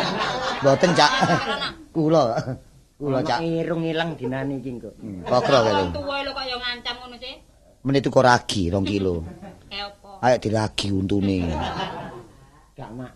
[0.66, 1.12] Mboten, Cak.
[1.94, 2.24] Kula.
[2.98, 3.38] Kula, Cak.
[3.38, 4.98] irung ilang dinane iki kok.
[4.98, 7.34] Hmm, Kokro Wong tuwa lho kok ya ngancam ngono sih.
[7.86, 9.22] Menit tuku ragi 2 kilo.
[9.70, 10.26] Apa?
[10.26, 11.46] Ayo diragi untune.
[12.74, 13.12] Gak mak.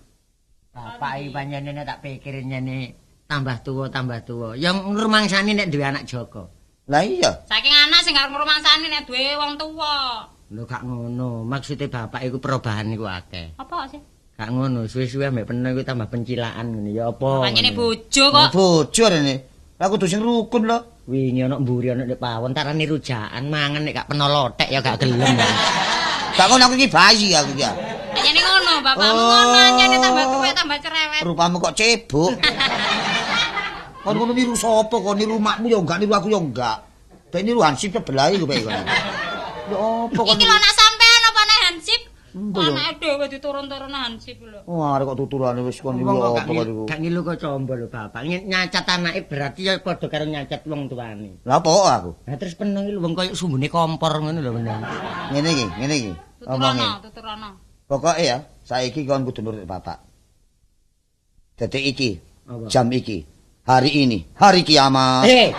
[0.70, 4.48] Bapak iki panjenengane tak pikir nyene tambah tua tambah tua.
[4.54, 6.48] Yang ngrumangsani nek duwe anak Joko.
[6.87, 7.30] Lah iya.
[7.48, 10.28] Saking anak sing gak ngrumangsani nek duwe wong tuwa.
[10.52, 11.42] Lho gak ngono.
[11.42, 13.56] Maksude bapak iku perubahan iku akeh.
[13.56, 14.00] Apa sih?
[14.34, 17.46] Gak ngono, suwe-suwe ambek peno iku tambah pencilaan ngene ya apa.
[17.46, 17.78] Pancene ngene.
[17.78, 18.50] bojo Kok kok.
[18.52, 19.34] bojo rene.
[19.78, 20.78] Lah kudu sing rukun lho.
[21.04, 25.00] Wingi ana mburi ana nek pawon tarane rujakan mangan nek gak peno lotek ya gak
[25.00, 25.37] gelem.
[26.34, 27.62] Gak ngono aku iki bayi aku iki.
[28.10, 29.22] Pancene ngono, bapakmu Oh.
[29.22, 31.22] ngono, pancene tambah tuwek tambah cerewet.
[31.22, 32.32] Rupamu kok cebok.
[34.04, 36.76] Kon ngono niru sapa kok niru makmu ya enggak niru aku ya enggak.
[37.32, 38.68] Ben niru Hansip sebelahi kok kon.
[38.68, 40.28] Ya apa kon?
[40.28, 42.02] Iki lho anak sampean apa anak Hansip?
[42.34, 44.60] Anake dhewe diturun-turun Hansip lho.
[44.68, 46.84] Wah, arek kok tuturane wis kon niru kok apa gak ngilu- niru.
[46.84, 48.20] gak ngilu kok combo lho bapak.
[48.28, 51.40] Ny- Nyacat anake berarti ya padha karo nyacat wong tuane.
[51.48, 52.10] Lah apa aku?
[52.28, 54.78] Nah terus iki lho wong koyo sumbune kompor ngono lho bener.
[55.32, 56.12] Ngene iki, ngene iki.
[56.44, 56.76] Omonge.
[56.76, 57.50] Tuturana, tuturana.
[57.88, 58.36] Pokoke ya,
[58.68, 59.96] saiki kon kudu nurut bapak.
[61.56, 62.10] Detik iki,
[62.44, 62.66] Apa?
[62.68, 63.24] jam iki,
[63.65, 65.25] hari ini, hari kiamat.
[65.25, 65.50] Eh,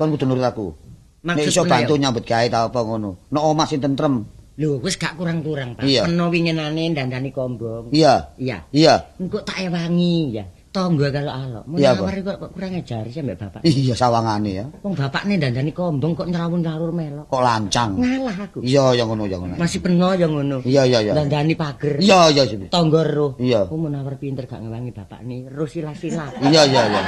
[0.00, 0.72] Kon kudu nurut aku.
[1.20, 3.28] Nek iso bantu nyambut gawe ta apa ngono.
[3.28, 4.24] Nek omah sing tentrem.
[4.60, 5.88] lho wis gak kurang-kurang, Pak.
[5.88, 6.04] Iya.
[6.04, 7.88] Peno winginane dandani kombong.
[7.96, 8.36] Iya.
[8.36, 8.68] Iya.
[8.72, 8.94] Iya.
[9.16, 10.44] Engko tak ewangi ya.
[10.70, 11.64] Tonggo kalau alok.
[11.74, 12.06] Iya, Pak.
[12.06, 13.60] Menawari kok, kurang ajar sih mbak bapak.
[13.66, 14.64] Iya sawangane ya.
[14.86, 17.26] Wong bapakne dandani kombong kok nyrawun-nyrawur melok.
[17.26, 17.98] Kok lancang.
[17.98, 18.62] Ngalah aku.
[18.62, 19.58] Iya, ya ngono, ya ngono.
[19.58, 20.62] Masih peno ya ngono.
[20.62, 21.12] Iya, iya, iya.
[21.18, 21.98] Dandani pager.
[21.98, 22.70] Iya, iya, sini.
[22.70, 23.34] Tonggo roh.
[23.42, 23.66] Iya.
[23.66, 25.50] Ku menawar pinter gak ngewangi bapak nih.
[25.50, 26.30] Roh sila-sila.
[26.38, 27.02] Iya, iya, iya.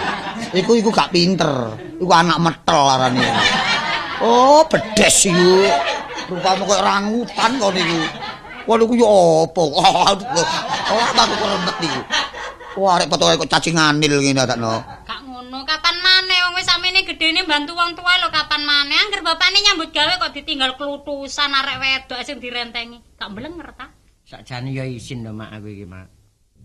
[0.59, 1.79] Iku iku gak pinter.
[2.03, 3.23] Iku anak metel arane.
[4.27, 5.71] Oh, bedes iku.
[6.35, 7.99] Rupamu kok rangutan kok niku.
[8.63, 9.07] Kok niku yo
[9.43, 9.63] apa?
[10.15, 10.47] Aduh.
[10.95, 12.03] Oh, aku kok rembet iki.
[12.73, 14.81] Wah, arek potongan kok cacing anil ngene takno.
[15.05, 18.97] Gak ngono, kapan maneh wong wis samene gedene bantu wong tua lho kapan maneh.
[18.97, 22.97] Angger bapakne nyambut gawe kok ditinggal klutusan arek wedok sing direntengi.
[23.20, 23.93] Gak mblenger ta?
[24.25, 26.09] Sakjane ya isin lho mak aku iki mak.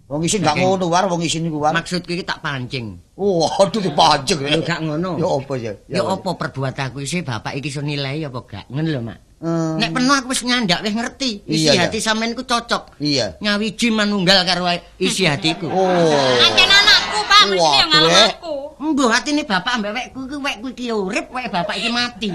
[0.08, 1.76] Wong isin gak ngono war, wong isin iku war.
[1.76, 2.95] Maksudku iki tak pancing.
[3.20, 4.39] Waduh dipancing.
[4.47, 5.20] Lho gak ngono.
[5.20, 5.74] Ya apa ya?
[5.91, 8.66] Ya apa perbuatanku iki bapak iki iso nilai apa gak?
[8.72, 9.26] Ngono lho mak.
[9.38, 11.45] Eh, Nek penuh aku wis nyandak wis ngerti.
[11.45, 12.97] Isi Iya, hati sampean ku cocok.
[12.97, 13.38] Iya.
[13.38, 14.65] Nyawiji manunggal karo
[14.97, 15.69] isi hatiku.
[15.69, 16.41] Oh.
[16.41, 16.69] Ancen
[17.45, 18.29] anakku, Pak, mesti Waduh, ngalung eh.
[18.33, 18.55] aku.
[18.77, 22.29] Mbuh atine bapak ambek wekku ku wekku iki urip, wek bapak iki mati.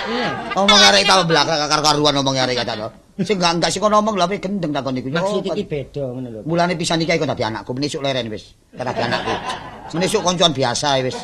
[0.00, 0.28] Iya.
[0.56, 2.88] Ngomong arek ta belakang karo karuan ngomong arek kata to.
[3.20, 5.08] Sing enggak enggak sing ngomong lha gendeng takon iku.
[5.12, 5.52] Maksud apa?
[5.54, 6.40] iki beda ngono lho.
[6.48, 8.56] Mulane pisan iki kok dadi anakku, menisuk leren wis.
[8.72, 9.32] Dadi anakku.
[10.00, 11.16] Menisuk koncoan biasa wis.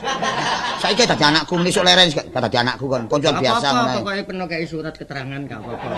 [0.77, 3.99] Saiki dadi anakku, menisuk leren dadi anakku kon, koncoan biasa ngono.
[4.05, 5.89] Pokoke penuh kayak surat keterangan gak apa-apa.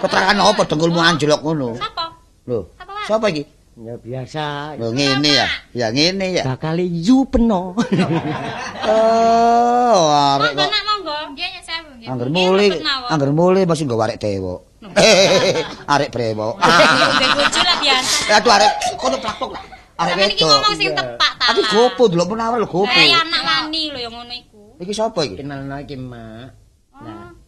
[0.00, 1.68] Keterangan apa dengkulmu anjlok ngono?
[1.76, 2.04] Sapa?
[2.48, 2.60] Lho,
[3.04, 3.44] sapa iki?
[3.74, 4.78] Ya biasa.
[4.78, 5.46] Lho ngene ya.
[5.74, 6.42] Ya ngene ya.
[6.46, 7.74] Bakal yu peno.
[8.84, 11.16] Oh, arek kok monggo.
[11.32, 12.08] Nggih, nyek sewu nggih.
[12.12, 12.66] angger mule,
[13.08, 14.68] angger mule masih nggo arek dewo.
[15.96, 16.60] Arek brewok.
[16.60, 18.16] Nggih, bojo lah biasa.
[18.36, 18.70] Aduh arek
[19.00, 19.62] kono plakpok lah.
[19.96, 20.52] Arek Sampeyan iki wedok.
[20.52, 21.44] ngomong sing tepak ta.
[21.48, 22.92] Tapi gopo delok penawar lho gopo.
[22.92, 24.62] Eh, anak wani lho yang ngono iku.
[24.84, 25.40] Iki sapa iki?
[25.40, 26.63] Kenalno iki mak.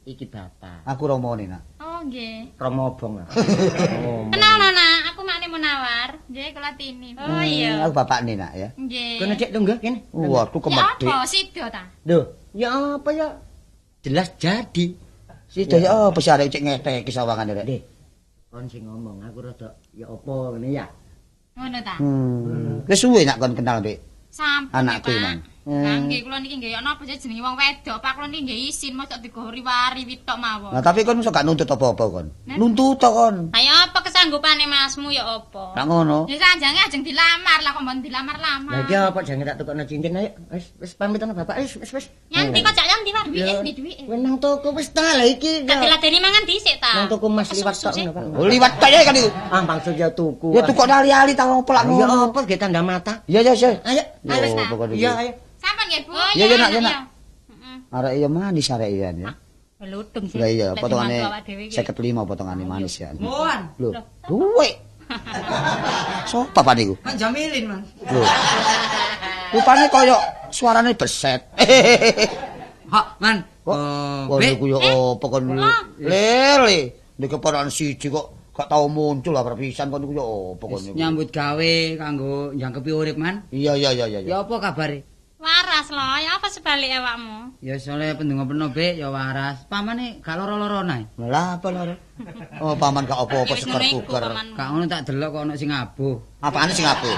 [0.07, 0.87] Iki bapak.
[0.87, 1.67] Aku romone nak.
[1.83, 2.55] Oh, nggih.
[2.63, 3.27] Romo obong lah.
[4.33, 6.15] Kenal Nona, aku makne Munawar.
[6.31, 7.11] Nggih, kula Tini.
[7.19, 7.83] Oh iya.
[7.83, 8.71] Aku bapakne nak ya.
[8.79, 9.19] Nggih.
[9.19, 10.07] Kono dek tunggu kene.
[10.15, 11.11] Waduh Ya kemedhek.
[11.11, 11.83] apa sido ta?
[12.07, 13.35] Lho, ya apa ya?
[14.07, 14.95] Jelas jadi.
[15.51, 17.67] Sida ya apa sih arek cek ngeteki sawangan rek.
[17.67, 17.83] Dek.
[18.47, 20.87] Kon sing ngomong aku rada ya apa ngene ya.
[21.59, 21.99] Ngono ta?
[21.99, 22.87] Hmm.
[22.87, 23.99] Wis suwe nak kon kenal Dik.
[24.31, 25.56] Sampun Anakku, Pak.
[25.67, 26.07] Hmm.
[26.07, 29.19] nggih kula niki nggih ana apa jenenge wong wedok, Pak kula niki nggih isin mosok
[29.19, 30.71] digori wari witok mawon.
[30.71, 32.27] Nah tapi kon iso gak nuntut apa-apa kon.
[32.47, 33.51] Nuntut to kon.
[33.51, 35.75] Ayo apa kesanggupane Masmu ya apa?
[35.75, 36.31] Nak ngono.
[36.31, 38.79] Ya sanjange ajeng dilamar lah kok mbon dilamar-lamar.
[38.79, 40.31] Lah iki apa jangan tak tukokno cincin ayo.
[40.55, 42.07] Wis wis pamit ana bapak wis wis wis.
[42.31, 44.03] Nyanti kok jak nyanti war duwike, ndi duwike.
[44.07, 45.67] Wis nang toko wis ta lah iki.
[45.67, 46.95] Tak diladeni mangan dhisik ta.
[46.95, 48.23] Nang toko Mas liwat tok ngono, Pak.
[48.39, 49.35] Oh liwat ta ya kan iku.
[49.51, 50.55] Ah maksud ya tuku.
[50.55, 52.31] Ya tukok ali-ali ta opo lak Ya ngono.
[52.31, 53.27] apa ge tanda mata.
[53.27, 53.75] Ya ya ya.
[53.83, 54.47] Ayo, Ya, ayo.
[54.95, 55.11] Iya, gitu.
[55.11, 55.33] ayo.
[55.67, 56.15] Sampeyan nggih, Bu.
[56.39, 56.97] Ya, ya, nak, ya, nak.
[57.51, 57.77] Heeh.
[57.91, 59.31] Arek iya manis arek iya ya.
[59.83, 60.39] Meludung sih.
[60.39, 61.75] Lah iya potongane dimantu awak dhewe iki.
[61.83, 63.11] 55 potongane manis ya.
[63.19, 63.61] Mohon.
[63.83, 63.91] Lho,
[64.31, 64.71] duwe.
[66.31, 66.95] Sopo apa niku?
[67.03, 67.83] Kan jamilin, Man.
[68.07, 68.23] Lho.
[69.59, 70.17] Rupane koyo
[70.55, 71.43] suarane beset.
[72.95, 73.43] Hak, Man.
[73.67, 74.79] Oh, niku yo
[75.19, 75.51] apa kon
[75.99, 76.79] lele.
[77.19, 80.95] Nek keponakan siji kok gak tau muncul lah perpisan kon niku yo apa kon niku.
[80.95, 83.43] nyambut gawe kanggo njangkepi urip man.
[83.51, 84.19] Iya iya iya iya.
[84.23, 85.16] Ya apa kabare?
[85.77, 87.53] Waras lho, ya apa sebalik awakmu?
[87.61, 89.69] Ya soalnya pendungo peno be ya waras.
[89.69, 91.05] Pamane gak loro-loro nae.
[91.21, 91.93] Lah apa lho?
[92.65, 94.25] Oh, paman gak apa-apa seker-buker.
[94.25, 94.57] pamanmu.
[94.57, 96.17] Gak ngono tak delok kok ana sing abuh.
[96.41, 97.13] Apaan sing ape?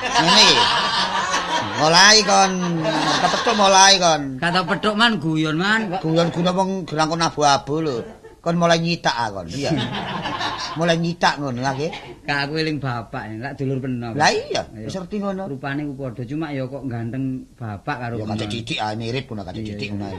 [0.00, 0.64] Ngene iki.
[1.76, 2.52] Mulai kon,
[3.20, 4.22] kepethuk mulai kon.
[4.40, 5.80] Kata pedhok man guyon man.
[6.00, 8.21] Guyon-guyon wong gerang kon abu-abu lho.
[8.42, 9.46] Kon mulai nyitak kon.
[9.46, 9.70] Iya.
[10.78, 11.86] mulai nyitak ngono lagi.
[12.26, 14.18] Gak aku eling bapak ya, lak dulur peno.
[14.18, 15.46] Lah iya, wis ngerti ngono.
[15.46, 19.42] Rupane ku padha cuma ya kok ganteng bapak karo Ya kacek didik ah mirip ngono
[19.46, 20.18] kacek didik ngono ae.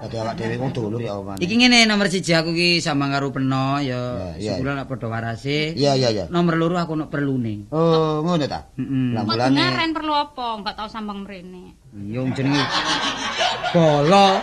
[0.00, 1.36] Dadi awak dhewe wong dulur ya oman.
[1.42, 5.74] Iki ngene nomor siji aku ki sambang karo peno Ya, sebulan lak padha warase.
[5.74, 6.24] Iya iya iya.
[6.30, 7.66] Nomor loro aku ono perlune.
[7.74, 8.70] Oh, ngono ta?
[8.78, 9.10] Heeh.
[9.10, 10.54] Lah mulane perlu apa?
[10.54, 11.74] Enggak tahu sambang mrene.
[11.98, 12.62] Iya jenenge
[13.74, 14.38] bolo.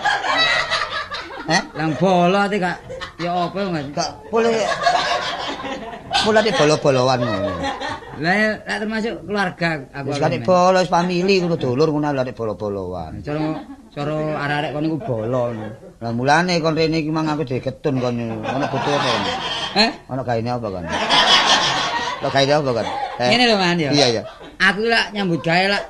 [1.47, 2.77] Eh Lang bolo ate gak
[3.23, 3.85] ya apa enggak.
[3.95, 4.67] gak boleh
[6.25, 7.51] mulane bolo-boloan ngono.
[8.17, 8.33] Lah
[8.65, 10.07] lak termasuk keluarga aku.
[10.11, 13.21] Wis kate bolo wis famili ngono dulur ngono lha nek bolo-boloan.
[13.23, 13.63] Cara
[13.95, 15.41] cara arek-arek kono iku bolo.
[15.53, 15.67] ngono.
[16.03, 19.21] Lah mulane kon rene iki mang aku diketun kon ono butuhe kon.
[19.77, 19.89] Eh?
[20.11, 20.85] Ono gaene apa kon?
[22.25, 22.87] Lo gaene apa kon?
[23.23, 23.29] Eh?
[23.31, 23.89] Ngene lho Man ya.
[23.93, 24.21] Iya iya.
[24.57, 25.83] Aku lak nyambut gawe lak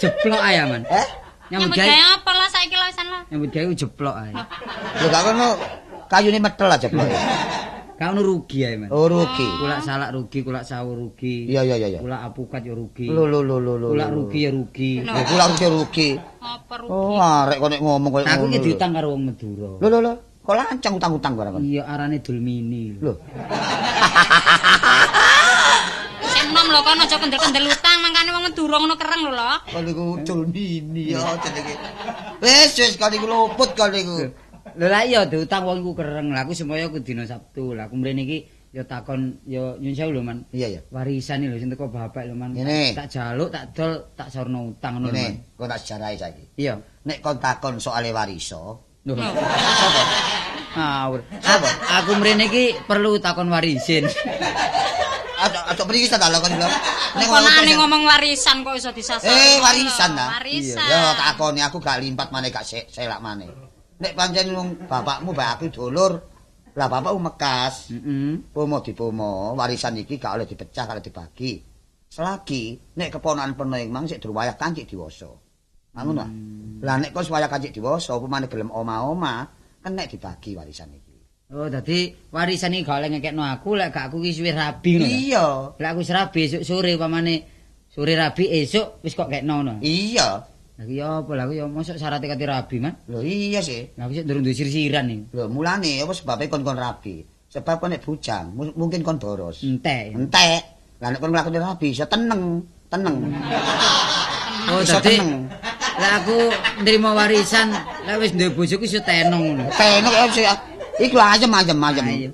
[0.00, 0.82] jeplok ae Man.
[0.88, 1.06] Eh?
[1.52, 2.23] Nyambut gawe apa
[2.64, 3.22] saiki lah wisan lah.
[3.28, 4.32] nyambut gawe jeplok ae.
[4.32, 5.46] Lho gak kono
[6.08, 6.96] kayune metel aja kok.
[7.94, 8.88] Gak ono rugi ae Man.
[8.88, 9.44] Oh rugi.
[9.60, 11.44] Kulak salak rugi, kulak sawu rugi.
[11.52, 12.00] Iya iya iya iya.
[12.00, 13.12] Kulak apukat ya rugi.
[13.12, 13.88] Lho lho lho lho lho.
[13.92, 14.90] Kulak rugi ya rugi.
[15.04, 16.08] Lho kulak rugi rugi.
[16.40, 16.90] Apa rugi?
[16.90, 18.64] Oh arek kok nek ngomong koyo Aku ki lho.
[18.64, 19.70] diutang karo wong Madura.
[19.76, 20.14] Lho lho lho.
[20.44, 21.54] Kok lancang utang-utang barang.
[21.60, 22.96] Iya arane Dulmini.
[22.96, 23.12] Lho.
[26.74, 29.50] Lho kon aja kendel-kendel utang mangkane wong Madura ngono kereng lho lho.
[29.62, 31.74] Kok niku Julmini ya jenenge.
[32.42, 34.34] Wis wis kali niku luput kali niku.
[34.74, 36.34] Lho lah iya diutang wong iku kereng.
[36.34, 37.78] Lah aku semoyo aku dina Sabtu.
[37.78, 38.38] Lah aku mrene iki
[38.74, 40.50] ya takon ya nyun sewu lho Man.
[40.50, 40.80] Iya ya.
[40.90, 42.58] Warisan lho sing teko bapak lho Man.
[42.58, 42.90] Ngene.
[42.90, 45.30] Tak jaluk tak dol tak sorno utang ngono lho.
[45.30, 45.54] Man.
[45.54, 46.58] Kok tak sejarai saiki.
[46.58, 46.74] Iya.
[47.06, 49.14] Nek kon takon soal wariso, Lho.
[50.74, 51.22] Ngawur.
[51.38, 54.10] Aku, aku mrene iki perlu takon warisin.
[55.38, 56.68] aja aja mriki ta lho kon lho.
[57.18, 59.28] Ning Ponakane ngomong warisan kok iso disasar.
[59.28, 60.26] Eh, warisan ta?
[60.38, 60.86] Warisan.
[60.86, 63.50] Ya takoni aku gak limpat maneh gak selak maneh.
[63.98, 66.12] Nek pancen wong bapakmu mbak aku dulur,
[66.74, 67.94] lah bapakmu mekas.
[67.94, 68.42] Heeh.
[68.50, 71.62] Pomo dipomo, warisan iki gak oleh dipecah kalau dibagi.
[72.10, 75.30] Selagi nek keponakan penuh mang sik durung wayah kancik diwasa.
[75.94, 76.26] Ngono ta?
[76.82, 79.46] Lah nek kok wayah kancik diwasa, upamane gelem oma-oma,
[79.82, 81.03] kan nek dibagi warisan iki.
[81.54, 85.06] Oh, dadi warisan iki gak oleh ngekekno aku, lek gak aku ki suwe rabi ngono.
[85.06, 85.46] Iya.
[85.78, 87.34] Lek aku wis rabi esuk sore pamane
[87.86, 89.78] sore rabi esuk wis kok kekno ngono.
[89.78, 90.50] Iya.
[90.74, 92.98] Lah iki apa lah ya mosok syaratnya kate rabi, Man.
[93.06, 93.94] Lho iya sih.
[93.94, 95.30] Lah aku sik durung duwe sirsiran iki.
[95.30, 97.22] Lho mulane apa sebabnya kon-kon rabi?
[97.54, 99.62] Sebab kon nek bujang, mu- mungkin kon boros.
[99.62, 100.10] Entek.
[100.10, 100.62] Entek.
[100.98, 103.16] Lah nek kon nglakoni rabi iso teneng, teneng.
[104.64, 105.20] Oh, dadi
[106.00, 106.36] lek aku
[106.80, 107.68] nrimo warisan,
[108.08, 109.68] lek wis duwe bojoku iso tenong ngono.
[109.76, 110.56] Teneng ya.
[111.00, 111.78] Iku ayem ayem.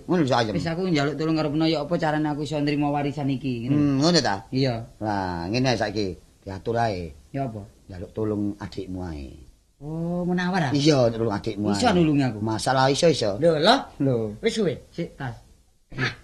[0.05, 0.53] Ngono iso ayem.
[0.53, 3.65] Wis aku njaluk tulung karo Peno ya apa carane aku iso nrimo warisan iki.
[3.65, 3.75] ngene.
[3.75, 4.45] Hmm, ngono ta?
[4.53, 4.85] Iya.
[5.01, 6.13] Lah, ngene saiki
[6.45, 7.09] diatur ae.
[7.33, 7.65] Ya apa?
[7.89, 9.33] Njaluk tulung adikmu ae.
[9.81, 10.73] Oh, menawar ah.
[10.77, 11.81] Iya, tulung adikmu ae.
[11.81, 12.39] Iso nulungi aku.
[12.45, 13.41] Masalah iso iso.
[13.41, 13.77] Lho, lho.
[14.05, 14.17] Lho.
[14.45, 14.77] Wis suwe.
[14.93, 15.41] Sik tas.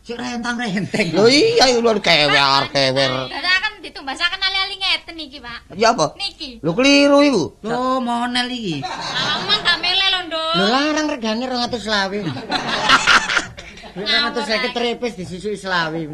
[0.05, 1.17] Sik rentang-renteng.
[1.17, 3.13] Lho iya lho kewer kewer.
[3.33, 4.41] Dadi akan ditumbasaken
[4.87, 5.59] ngeten iki, Pak.
[5.75, 6.15] Ya apa?
[6.15, 6.63] Niki.
[6.63, 7.45] Lho keliru iku.
[7.67, 8.79] Lho, monel iki.
[8.81, 10.53] Awang gak mele lho, Nduk.
[10.55, 12.31] Lho larang regane 220.
[13.97, 16.07] Wis 250 trepes disusuki selawi.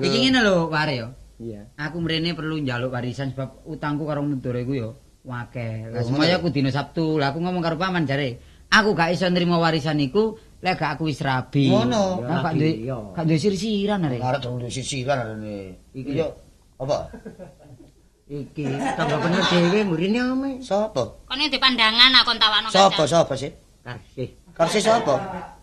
[0.00, 1.08] Iki ngene lho, Pare ya.
[1.36, 1.68] Iya.
[1.76, 4.88] Aku mrene perlu njaluk warisan sebab utangku karo Nudore iku ya
[5.26, 5.90] akeh.
[5.92, 6.32] Lah Oh, ngono.
[6.38, 7.18] aku dino Sabtu.
[7.20, 8.40] Lah aku ngomong karo paman jare,
[8.72, 11.68] aku gak iso nrimo warisan iku lek gak aku wis rabi.
[11.68, 12.22] Ngono.
[12.24, 14.22] Lah gak duwe gak duwe sirsiran arek.
[14.22, 15.76] Arek dong di sisiran arene.
[15.92, 16.30] Iki yo
[16.78, 17.10] apa?
[18.26, 20.50] Iki bener dhewe murine ame.
[20.58, 21.14] Sapa?
[21.30, 23.54] Kone di pandangan aku tawakno Sapa sapa sih?
[23.86, 24.28] Karsih.
[24.50, 25.14] Karsi sapa?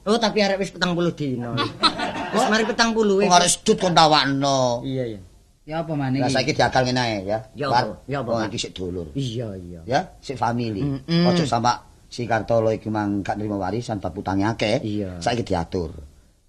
[0.07, 1.51] Oh, tapi arek wis 40 dino.
[2.33, 4.79] Wis mari 40 Wong arek sedut kon tawakno.
[4.83, 5.19] Iya, iya.
[5.63, 6.35] Ya apa maneh Lah iki?
[6.35, 7.39] saiki diakal ngene ae ya.
[7.55, 8.03] Ya apa?
[8.03, 9.11] Ya apa, Oh, iki sik dulur.
[9.15, 9.79] Iya, iya.
[9.87, 10.83] Ya, sik family.
[11.07, 14.83] Ojo sama si Kartolo iki mang gak nrimo warisan bab utange akeh.
[14.83, 15.19] Iya.
[15.23, 15.95] Saiki diatur.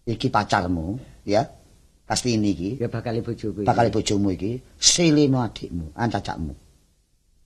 [0.02, 1.46] Iki pacarmu, ya.
[2.04, 2.70] Pasti ini iki.
[2.84, 3.64] Ya bakal bojoku.
[3.64, 3.68] iki.
[3.68, 6.52] Bakal bojomu iki silino adikmu, ancacakmu.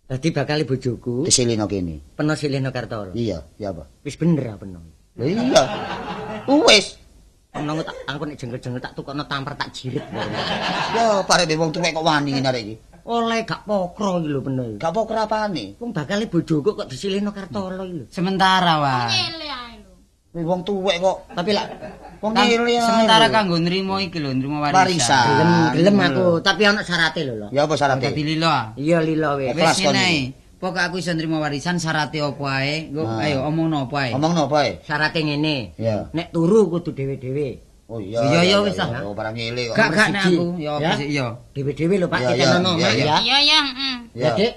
[0.08, 2.00] Dadi bakal bojoku Disilino kene.
[2.16, 3.12] peno sileno Kartoro.
[3.12, 3.84] Iya, ya apa?
[4.00, 4.80] Wis bener apa peno.
[5.20, 5.62] Lah iya.
[6.48, 6.96] Wis.
[7.52, 10.00] Peno tak aku nek jengkel-jengkel tak tukokno tampar tak jirit.
[10.96, 12.74] Ya, pare wong tuwek kok wani ngene iki.
[13.04, 14.64] Oleh gak pokro iki lho peno.
[14.64, 14.80] iki.
[14.80, 15.64] Gak apa kerapane.
[15.76, 18.04] Wong bakal bojoku kok disileno Kartolo iki lho.
[18.08, 19.12] Sementara wae.
[20.44, 21.16] Wong tuwek kok.
[21.34, 21.66] Tapi lak
[22.18, 24.82] Wong Sementara kanggo nrimo iki lho, nrimo warisan.
[24.82, 25.26] Warisan.
[25.38, 27.46] gelem gelem aku, tapi ana syarate lho.
[27.54, 28.10] Ya apa syaratnya?
[28.10, 28.74] Dadi lilo ah.
[28.74, 29.54] Iya lilo wis.
[29.54, 30.34] Wis ngene.
[30.58, 32.90] Pokok aku iso nrimo warisan syaratnya apa ae.
[32.90, 34.10] Nggo ayo omongno apa ae.
[34.18, 34.70] Ngomongno apa ae?
[34.82, 35.78] Syarate ngene.
[35.78, 36.10] Iya.
[36.10, 37.48] Nek turu kudu dhewe-dhewe.
[37.88, 38.20] Oh iya.
[38.20, 39.00] Iya, iya, wis lah.
[39.06, 39.78] Oh, barang ngile kok.
[39.78, 40.92] Gak gak nek aku, ya apa Ya?
[40.98, 41.26] sih iya.
[41.56, 43.04] Dhewe-dhewe lho Pak, Iya, kita iya, nono iya, iya.
[43.06, 43.16] ya.
[43.22, 43.96] Iya, iya, heeh.
[44.12, 44.52] Ya, Dik.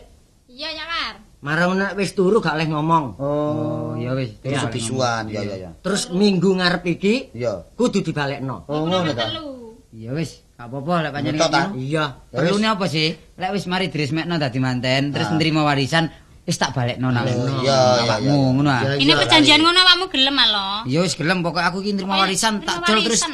[0.52, 1.16] Iya, ya, War.
[1.42, 3.18] Marang nek wis turu gak oleh ngomong.
[3.18, 4.38] Oh, ya wis.
[4.46, 5.70] Terus Ya, bisuan, ya ya ya.
[5.82, 7.66] Terus minggu ngarep iki Iya.
[7.74, 8.70] kudu dibalekno.
[8.70, 9.26] Oh ngono ta.
[9.90, 11.74] Ya wis, gak apa-apa lek ngono.
[11.82, 12.06] Iya.
[12.30, 13.18] Perlune apa sih?
[13.42, 15.36] Lek wis mari diresmekno dadi manten, terus Ah.
[15.36, 16.14] nrimo warisan,
[16.46, 17.26] wis tak balekno nang.
[17.26, 17.66] Oh, ngono.
[17.66, 18.16] iya, iya.
[18.22, 18.82] ngono ah.
[18.86, 20.66] Iya, Ini perjanjian ngono awakmu gelem ah lho.
[20.94, 23.26] Ya wis gelem pokok aku iki nrimo Pokoknya warisan tak jol terus.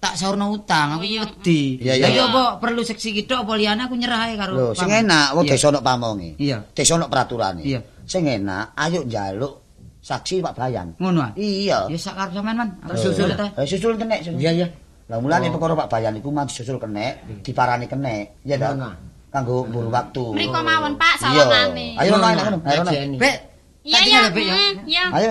[0.00, 1.76] Tak saurno utang, aku Oh, wedi.
[1.84, 2.24] Lagi iya.
[2.24, 4.52] apa perlu seksi kitok apa liyane aku nyerah ae karo.
[4.56, 6.40] Lho, sing enak wong desa ono pamonge.
[6.40, 6.64] Iya.
[6.72, 7.60] Desa ono peraturane.
[7.60, 7.84] Iya.
[8.08, 9.60] Sing enak ayo njaluk
[10.00, 10.96] saksi Pak Bayan.
[10.96, 11.30] Ngono ah.
[11.36, 11.92] Iya.
[11.92, 12.68] Ya sak karep sampean, Man.
[12.96, 13.46] Susul ta.
[13.60, 14.24] Eh, susul kenek.
[14.24, 14.40] susul.
[14.40, 14.66] Iya, iya.
[15.12, 18.40] Lah mulane perkara Pak Bayan iku mang disusul kenek, diparani kenek.
[18.48, 18.72] Ya ta?
[18.72, 18.96] Ngono.
[19.30, 20.24] Kanggo mburu waktu.
[20.34, 21.94] Mriko mawon, Pak, sawangane.
[22.00, 22.58] Ayo ayo.
[22.66, 22.82] Ayo.
[23.14, 23.36] Bek.
[23.84, 24.20] Iya, ya.
[24.32, 25.04] mm, Iya.
[25.12, 25.30] Ayo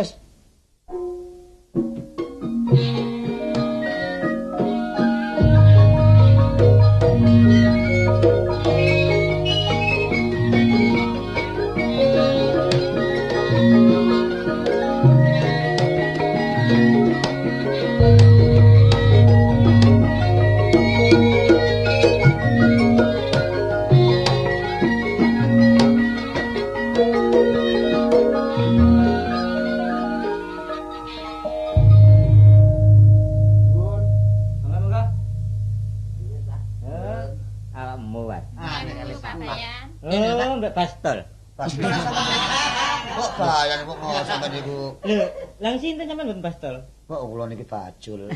[43.20, 44.95] Kok Bayan kok ngono sampe niku.
[45.03, 45.26] Lho,
[45.59, 46.76] lang sinten sampean mboten pastol?
[47.09, 48.32] Kok kula niki bajul.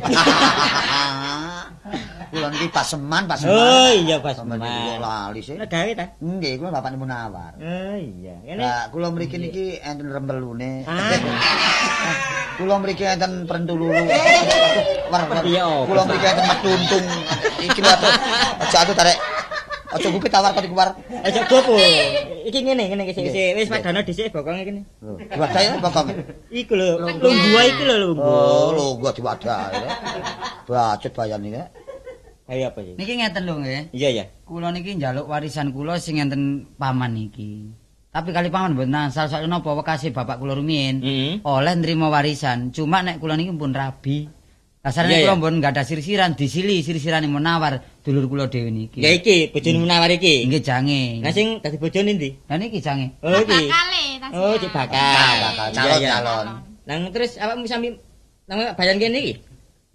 [2.34, 3.54] Kula niki paseman, paseman.
[3.54, 5.00] Oh, iya Sampe niku kok paseman.
[5.00, 5.56] lali sih.
[5.56, 6.06] Gawe ta?
[6.20, 7.54] Nggih, kula bapakne Munawar.
[7.64, 8.36] Oh iya.
[8.44, 10.84] Kene Lah kula mriki niki enten rembelune.
[10.84, 11.16] Ah.
[12.60, 13.48] Kula mriki enten.
[15.48, 15.88] Iya, apa?
[15.88, 17.06] Kula mriki enten metuntung.
[17.62, 18.12] Iki lho atuh.
[18.68, 19.18] Aja atuh tarik.
[19.94, 20.92] Aja gupi tawar kok dikuwar.
[21.24, 21.78] Aja gopo.
[22.44, 24.82] Iki ngene ngene iki sik wis padana dhisik bokonge kene.
[25.00, 26.08] Diwadahi bokong.
[26.52, 28.24] Iku lho, lungguh iki lho lungguh.
[28.76, 29.80] Oh, gua diwadahi.
[30.68, 31.64] Bacot bayan iki.
[32.52, 33.00] Ayo apa iki?
[33.00, 33.96] Niki ngeten lho nggih.
[33.96, 34.26] Iya ya.
[34.44, 37.72] Kula niki njaluk warisan kula sing enten paman niki.
[38.14, 41.34] Tapi kali paman mboten asal soalé napa wekase bapak kula rumiyin Heeh.
[41.48, 42.70] oleh nrimo warisan.
[42.76, 44.28] Cuma nek kula niki pun rabi.
[44.84, 49.00] Iya, kula mboten ada sirsiran, disili sirsirane menawar dulur kula dhewe niki.
[49.00, 50.44] Ya iki bojone menawar iki.
[50.46, 51.24] Nggih jange.
[51.24, 52.30] Nah sing dadi bojone ndi?
[52.52, 53.16] Lah niki jange.
[53.24, 53.72] Oh iki.
[53.72, 54.04] Bakale.
[54.34, 54.98] Oh, cek bakal.
[54.98, 56.10] Bakal Iya, calon iya.
[56.20, 56.46] calon.
[56.84, 57.96] Nang terus awakmu sampe
[58.46, 59.34] nang bayan kene iki?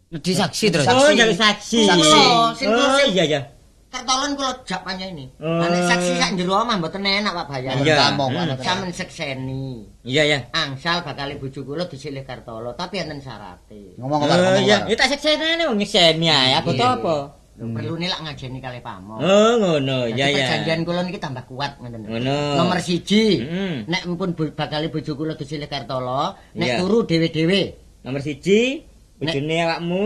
[0.09, 0.89] Disaksi terus.
[0.89, 1.85] Oh, jaluk saksi.
[1.85, 2.21] Saksi.
[2.57, 3.41] Sing Oh, iya ya.
[3.89, 5.33] Kartolon kula jak ini.
[5.41, 5.65] Oh.
[5.65, 7.81] Nek saksi sak jero omah mboten enak Pak Bayan.
[7.81, 7.97] Iya.
[7.97, 8.57] Tamong, Hmm.
[8.61, 9.89] Sampeyan sekseni.
[10.05, 10.39] Iya ya.
[10.53, 13.97] Angsal bakal bojo kula disilih Kartolo, tapi enten syarate.
[13.97, 14.61] Ngomong Oh ngomong.
[14.61, 17.17] iya, ya tak seksenane wong nyekseni ae, apa to apa?
[17.59, 19.19] Lho perlu lak ngajeni kali pamong.
[19.19, 20.07] Oh, ngono.
[20.15, 20.47] Ya ya.
[20.47, 22.07] perjanjian kula niki tambah kuat ngoten.
[22.07, 22.39] Ngono.
[22.55, 23.91] Nomor siji, Mm.
[23.91, 27.63] nek mpun bo- bakal bojo kula disilih Kartolo, nek turu dhewe-dhewe.
[28.07, 28.87] Nomor siji,
[29.19, 30.05] bojone awakmu.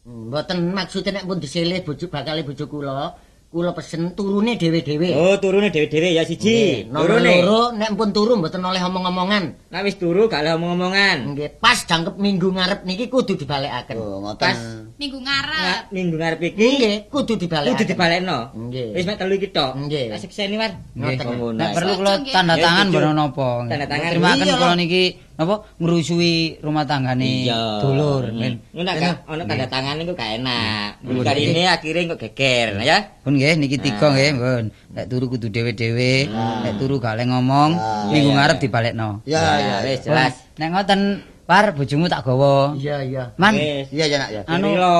[0.00, 3.12] Hmm, Mboten maksudnya nek pun disilih bojo bakal bojo kula,
[3.50, 5.10] kula pesen turune dhewe-dhewe.
[5.10, 6.86] Oh, turune dhewe-dhewe ya siji.
[6.86, 7.42] Nomor Turune.
[7.42, 9.74] loro nek pun turu mboten oleh omong-omongan.
[9.74, 11.34] Nek wis turu gak oleh omong-omongan.
[11.34, 13.98] Nggih, pas jangkep minggu ngarep niki kudu dibalekaken.
[13.98, 14.54] Oh, Pas ngoten.
[15.02, 15.82] Minggu Nah, ngarep.
[15.90, 17.74] minggu ngarep iki Nggih, kudu dibalekaken.
[17.74, 18.38] kudu dibalekno.
[18.54, 18.88] Nggih.
[18.94, 19.70] Wis mek telu iki tok.
[19.82, 20.04] Nggih.
[20.14, 20.72] Tak sekseni war.
[20.94, 21.18] Nggih.
[21.18, 21.58] Oh, ngono.
[21.58, 23.50] Nek perlu kula tanda tangan bono napa.
[23.66, 24.10] Tanda tangan.
[24.14, 25.02] Terima kasih kula niki
[25.40, 27.48] napa ngrusui rumah tanggane
[27.80, 28.28] dulur.
[28.28, 28.36] Hmm.
[28.36, 28.54] men.
[28.76, 31.00] Ngono gak ono tanda tangan iku gak enak.
[31.00, 31.24] Nggih.
[31.24, 32.98] Kali ini akhirnya kok geger ya.
[33.24, 34.64] Pun nggih niki tiga nggih, pun.
[34.92, 37.70] Nek turu kudu dhewe-dhewe, nek turu gak oleh ngomong,
[38.12, 39.24] minggu ngarep dibalekno.
[39.24, 39.76] Ya ya.
[39.80, 40.44] wis jelas.
[40.60, 42.78] Nek ngoten, Par bojomu tak gawa.
[42.78, 43.24] Iya, iya.
[43.34, 43.90] Man, Wis.
[43.90, 44.42] Iya ya nak ya.
[44.46, 44.70] Anu.
[44.70, 44.94] Lo.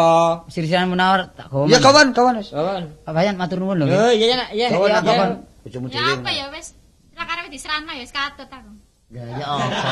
[0.51, 1.71] sirsiran menawar tak gawa.
[1.71, 2.51] Ya kawan kawan wis.
[2.51, 2.91] Kawan.
[3.07, 3.87] Bayan matur nuwun lho.
[3.87, 3.95] nggih.
[3.95, 4.67] Oh, iya ya nak, iya.
[4.75, 5.47] Kawan.
[5.63, 6.27] Bojomu Ya dhewe.
[6.27, 6.75] apa ya wis.
[7.15, 8.90] Rakarep diserahno ya wis katut aku.
[9.11, 9.91] Ya ya apa?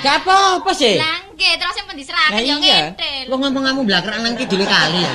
[0.00, 0.96] Gak apa-apa sih.
[0.96, 2.96] Lah nggih, terus sing pun diserahkan Lah yo iya.
[2.96, 3.28] ngedel.
[3.28, 5.12] Lo ngomong kamu belakang nang kidul kali ya.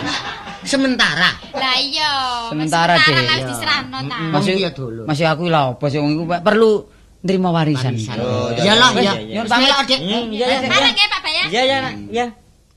[0.62, 1.34] Sementara.
[1.58, 2.14] Lah iya.
[2.54, 2.94] Sementara.
[2.94, 3.48] Lah wis Iya.
[3.50, 4.18] diserahno ta.
[4.22, 5.02] Masih iya dulu.
[5.10, 6.86] Masih aku lha apa sih wong iku perlu
[7.26, 7.98] nrimo warisan.
[7.98, 8.18] Warisan.
[8.22, 9.02] Oh, iya, Iyalah iya, ya.
[9.02, 9.42] iya, iya.
[9.50, 9.98] Bismillah, Dik.
[10.00, 10.90] Hmm, iya, iya, Mana iya.
[10.94, 11.46] nggih Pak Bayan?
[11.50, 12.26] Iya ya nak, iya.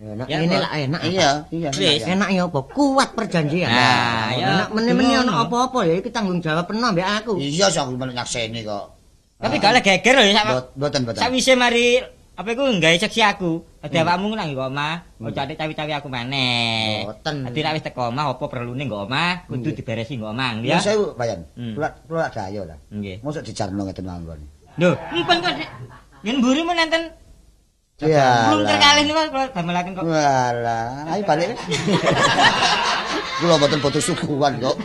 [0.00, 1.00] Enak Ya, ini lah enak.
[1.04, 1.68] Iya, iya.
[1.76, 2.00] Wis.
[2.08, 2.60] Enak ya apa?
[2.64, 3.68] Kuat perjanjian.
[3.68, 4.46] Nah, ya.
[4.56, 7.36] enak meni-meni ono apa-apa ya iki tanggung jawab penuh mbek aku.
[7.36, 8.99] Iya sih aku men nyakseni kok.
[9.40, 10.52] Tapi gak oleh geger lho ya sama.
[10.54, 11.18] Bot- Boten boten.
[11.18, 11.96] Sawise mari
[12.36, 13.64] apa iku nggawe seksi aku.
[13.80, 17.08] Dadi awakmu nang nggo omah, ojo ate cawi-cawi aku maneh.
[17.08, 17.48] Boten.
[17.48, 20.78] Dadi nek wis teko omah apa perlune nggo omah, kudu diberesi nggo omah Ya ya.
[20.78, 21.48] saya bayan.
[21.56, 21.72] Hmm.
[21.72, 22.76] Kula kula dayo lah.
[22.90, 23.24] Nggih.
[23.24, 24.40] Mosok dijarno ngeten mawon.
[24.76, 25.52] Lho, mpun kok
[26.20, 27.04] yen mburi men enten
[28.00, 28.48] Iya.
[28.48, 29.20] belum terkalih niku
[29.52, 30.04] damelaken kok.
[30.04, 31.52] Walah, ayo balik.
[33.40, 34.76] Kula mboten butuh sukuan kok.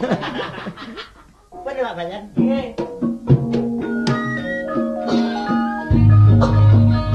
[1.64, 2.24] Bener Pak Bayan.
[2.36, 2.72] Nulung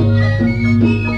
[0.00, 1.09] Thank you.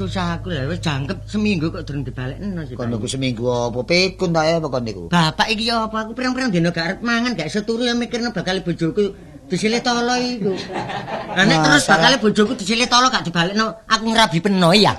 [0.00, 2.72] Susah aku lah wis jangkep seminggu kok durung dibalekno sih.
[2.72, 2.96] Kon Pak.
[2.96, 5.02] niku seminggu apa pikun ta apa kon niku?
[5.12, 8.32] Bapak iki ya apa aku pirang-pirang dino gak arep mangan gak iso turu ya mikirno
[8.32, 9.12] bakal bojoku
[9.52, 10.56] disilih tolo iku.
[11.36, 14.96] Lah nek terus bakal bojoku disilih tolo gak dibalekno aku ngrabi peno ya.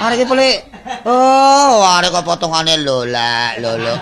[0.00, 0.58] Arek iki pelik.
[1.04, 3.94] Oh, arek kok potongane lolak, lolo.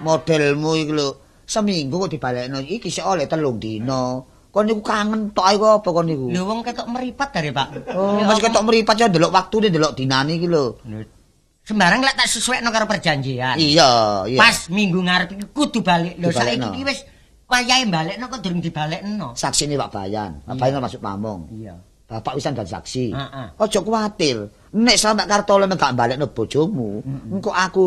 [0.00, 1.08] Modelmu iki lho.
[1.44, 4.31] Seminggu kok dibalekno iki sik oleh telung dino.
[4.52, 6.28] Kon niku kangen tok kok apa kon niku?
[6.28, 7.96] Lho wong ketok meripat dari Pak.
[7.96, 10.76] Oh, masih ketok meripat ya ndelok waktune ndelok dinane iki lho.
[11.64, 13.56] Sembarang lek tak sesuaikno karo perjanjian.
[13.56, 14.36] Iya, iya.
[14.36, 16.20] Pas minggu ngarep iki kudu balik.
[16.20, 17.00] Lho saiki iki wis
[17.48, 19.32] wayahe balekno kok durung dibalekno.
[19.32, 20.44] Saksi ini Pak Bayan.
[20.44, 21.48] Pak Bayan masuk pamong.
[21.56, 21.80] Iya.
[22.12, 23.16] Bapak wisan dan saksi.
[23.16, 23.46] Heeh.
[23.56, 24.52] Ojo kuwatir.
[24.76, 27.00] Nek sampe Kartolo nek gak balekno bojomu,
[27.32, 27.84] engko aku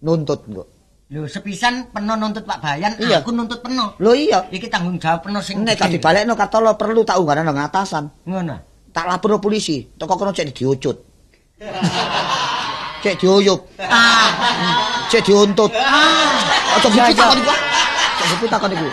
[0.00, 0.64] nuntut engko.
[1.10, 3.18] Lho sepisan peno nuntut Pak Bayan, Iya.
[3.18, 3.98] aku nuntut peno.
[3.98, 4.46] Lho iya.
[4.46, 5.98] Iki tanggung jawab peno sing Nek gede.
[5.98, 8.06] dibalekno Kartolo perlu tak unggaran nang atasan.
[8.22, 8.54] ngono.
[8.90, 10.96] Tak lapor polisi, toko kono cek diucut.
[13.02, 14.30] Cek diuyup, Ah,
[15.06, 15.70] cek diuntut.
[16.78, 17.52] Ojo bukti takon iku.
[18.14, 18.86] Cek bukti takon iku.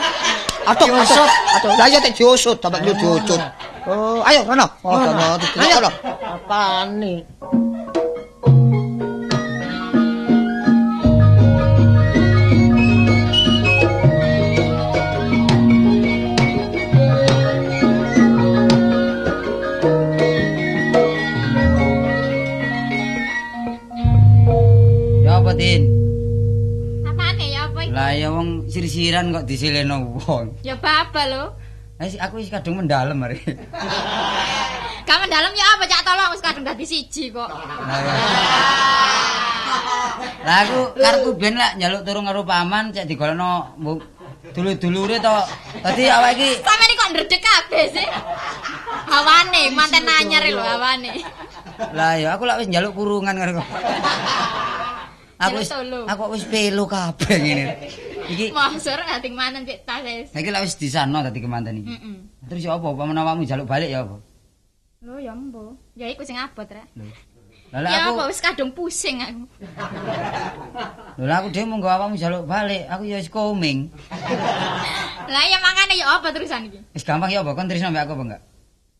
[0.67, 1.71] Atuk, atuk, atuk.
[1.77, 3.41] Lah iya cek diusut, dia diucut.
[3.87, 4.65] Oh, ayo rono.
[4.83, 5.79] Oh, rono, Ayo.
[5.79, 5.89] rono.
[6.19, 7.17] apaan nih?
[28.77, 30.61] Sir-siran kok disileno wong.
[30.61, 31.43] Ya baba lho.
[31.97, 33.41] Eh si- aku wis kadung mendalem hari.
[35.09, 37.49] Kamu dalam ya apa cak tolong wis kadung dadi siji kok.
[40.45, 43.97] Lah aku karepku ben lak njaluk turu karo paman cek digolekno mbok
[44.53, 45.35] dulu-dulure to.
[45.81, 48.07] Dadi awake iki ini kok ndredeg kabeh sih.
[49.09, 51.25] Hawane manten anyar lho hawane.
[51.97, 53.57] Lah ya aku lak wis njaluk kurungan karo.
[55.37, 57.65] Aku wis aku wis pelu kabeh ngene.
[58.27, 60.27] Iki Mosor ngating manten cek tas wis.
[60.35, 61.95] saiki lak wis disano dadi kemanten iki.
[61.95, 62.17] Heeh.
[62.51, 64.19] Terus ya apa paman awakmu njaluk balik ya apa?
[65.03, 65.79] Lho ya embo.
[65.95, 66.87] Ya iku sing abot rek.
[66.95, 67.15] Lek
[67.67, 69.43] Ya aku apa wis kadung pusing aku.
[71.19, 73.91] Lho aku dhewe monggo awakmu njaluk balik, aku ya wis koming.
[75.33, 76.79] Lah ya mangane ya apa terusan iki?
[76.95, 78.41] Wis gampang ya apa kon tresno mbek aku apa enggak?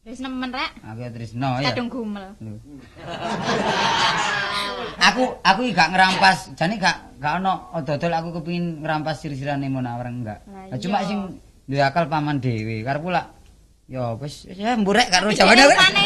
[0.07, 0.71] Wis nemen rek.
[0.83, 1.71] Aku ya tresno ya.
[1.71, 2.35] Kadung gumel.
[2.39, 2.55] Lho.
[5.07, 10.05] aku aku iki gak ngerampas, jane gak gak ono dodol aku kepengin ngerampas sir-sirane Munawar
[10.05, 10.45] enggak.
[10.45, 13.33] Lah Lah cuma sing duwe akal paman dhewe, karepku lak
[13.87, 15.63] ya wis wis ya mburek karo jawane.
[15.63, 16.05] Rupane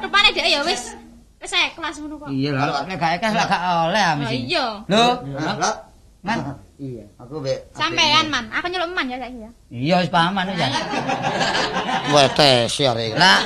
[0.00, 0.92] rupane dhek ya wis
[1.40, 2.28] wis kelas ngono kok.
[2.28, 4.64] Iya lah, nek gak ikhlas lak gak oleh ah Oh iya.
[4.86, 5.04] Lho,
[5.34, 5.74] Nah, lah,
[6.22, 6.38] Man.
[6.82, 7.06] Iya.
[7.14, 9.50] aku mbek Sampean man, aku nyeluk man ya saiki ya.
[9.70, 10.58] Iya wis paman wis.
[10.58, 10.66] ya.
[12.10, 13.14] wetes ya rek.
[13.14, 13.38] Lah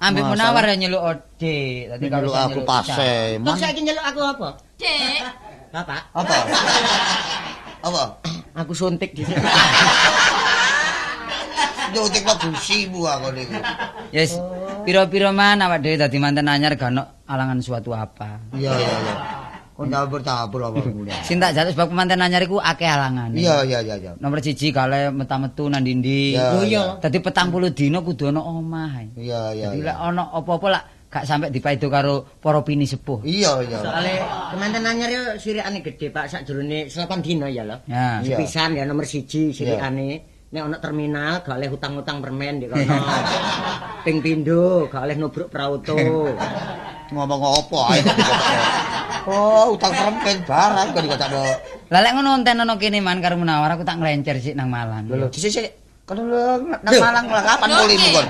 [0.00, 0.50] ambek Masalah.
[0.58, 1.58] Munawar ya nyeluk Ode.
[1.86, 3.54] Dadi Kalau aku pase, Kok man.
[3.54, 4.48] saiki nyeluk aku apa?
[4.80, 5.20] Dek,
[5.70, 6.34] Bapak, Apa?
[7.86, 8.02] Apa?
[8.58, 9.38] aku suntik di sini.
[11.94, 13.54] Nyutik lo busimu aku niku.
[14.10, 14.34] Yes,
[14.82, 18.50] piro-piro man awak dhewe dadi manten anyar gak ono alangan suatu apa.
[18.52, 19.14] Iya iya iya.
[19.72, 21.14] Kok campur-campur apa mulai.
[21.24, 23.30] Sing tak jaluk sebab manten anyar iku akeh alangan.
[23.32, 24.12] Iya iya iya iya.
[24.18, 26.36] Nomor siji kale meta-metu nang ndi-ndi.
[26.36, 26.98] Oh, iya.
[27.00, 29.14] Dadi petang puluh dina kudu ono omah.
[29.16, 29.66] Iya iya.
[29.72, 33.26] Dadi lek ono apa-apa lak gak sampe dipaido karo para pini sepuh.
[33.26, 33.78] Iya iya.
[33.82, 34.14] Soale
[34.54, 37.82] kemanten anyar yo sirikane gede Pak sakjroning 8 dina ya lho.
[37.90, 38.22] Ya.
[38.22, 38.38] Iya.
[38.38, 40.38] Sepisan ya nomor siji sirikane.
[40.54, 42.82] Nek ana terminal gak oleh hutang-hutang permen di kono.
[44.06, 45.98] Ping pindho gak oleh nubruk prauto.
[47.14, 48.00] Ngomong apa ae.
[49.26, 51.56] Oh, utang permen barang kok dikocok.
[51.90, 55.10] Lah lek ngono enten ono kene man karo Munawar aku tak nglencer sik nang Malang.
[55.10, 55.74] Lho, sik
[56.06, 56.38] Kan lu
[56.70, 58.26] nang Malang lah kapan mulimu kon?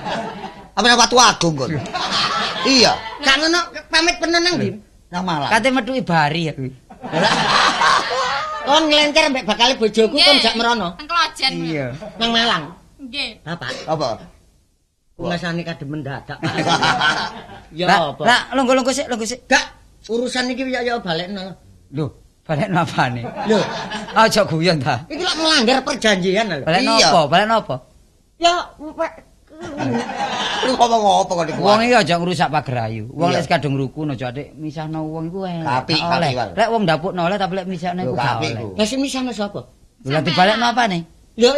[0.75, 1.71] Apa nang Watu Agung kon?
[2.63, 3.59] Iya, Gak ngono
[3.89, 4.69] pamit penen nang ndi?
[5.11, 5.51] nang Malang.
[5.51, 6.55] Kate metuki bari ya.
[8.61, 11.53] Kon nglencer mbek bakal bojoku kon jak merono Nang klojen.
[11.65, 11.87] Iya.
[12.17, 12.63] nang Malang.
[13.01, 13.41] Nggih.
[13.43, 14.09] Bapak, Apa?
[15.21, 16.39] ngasane kademen dadak.
[17.71, 18.23] Ya apa?
[18.27, 19.47] lah longgo-longgo sik, longgo sik.
[19.47, 19.63] Gak
[20.11, 21.55] urusan iki ya ya balekno.
[21.95, 22.11] Lho,
[22.43, 23.23] balik apane?
[23.47, 23.63] Lho,
[24.11, 25.07] Aja guyon ta.
[25.07, 26.67] iki lak melanggar perjanjian lho.
[26.67, 27.09] Balik Iya.
[27.09, 27.21] apa?
[27.31, 27.77] Balik apa?
[28.43, 28.55] Ya,
[30.61, 31.61] Lu ngomong apa kok diku?
[31.65, 33.05] Wong iki aja ngrusak pagerayu.
[33.13, 33.41] Wong Iya.
[33.41, 35.65] lek kadung rukun aja adik misahno wong iku elek.
[35.65, 36.31] Kapi, gak oleh.
[36.57, 38.53] Lek wong dapukno oleh tapi lek misahno iku gak oleh.
[38.77, 39.61] lah sing misane sapa?
[40.05, 40.99] Lah dibalekno apane?
[41.41, 41.51] Lho,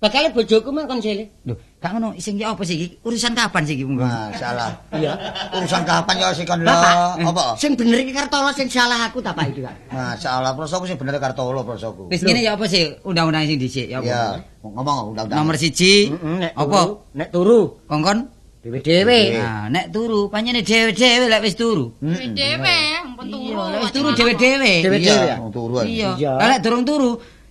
[0.00, 1.32] bakal bojoku mah kon jele.
[1.48, 2.86] Lho, gak ngono sing ki apa sih iki?
[3.04, 4.08] Urusan kapan sih iki monggo?
[4.08, 4.72] Nah, salah.
[4.96, 5.12] Iya.
[5.52, 6.72] Urusan kapan ya sih kon lho?
[6.72, 7.60] Apa?
[7.60, 9.92] sing bener iki Kartola sing salah aku ta Pak itu Kak.
[9.92, 12.08] Nah, salah prosoku sing bener Kartolo prosoku.
[12.08, 14.64] Wis ngene ya apa sih undang-undang sing dhisik ya Iya, apa?
[14.64, 15.36] ngomong undang-undang.
[15.44, 16.64] Nomor siji Heeh, nek apa?
[16.64, 18.18] turu, nek turu Kongkon?
[18.64, 19.20] dhewe-dhewe.
[19.44, 21.92] Nah, nek turu panjene dhewe-dhewe lek wis turu.
[22.00, 23.44] Dhewe dhewe, ampun turu.
[23.44, 24.72] Iya, lek wis turu dhewe-dhewe.
[24.88, 25.48] Dhewe-dhewe Iya, ya?
[25.52, 25.84] turu ae.
[25.84, 26.10] Iya.
[26.16, 26.32] Iya.
[26.48, 27.10] Lek durung turu,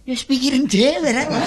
[0.09, 1.29] ya wis pikirin dhewe rek.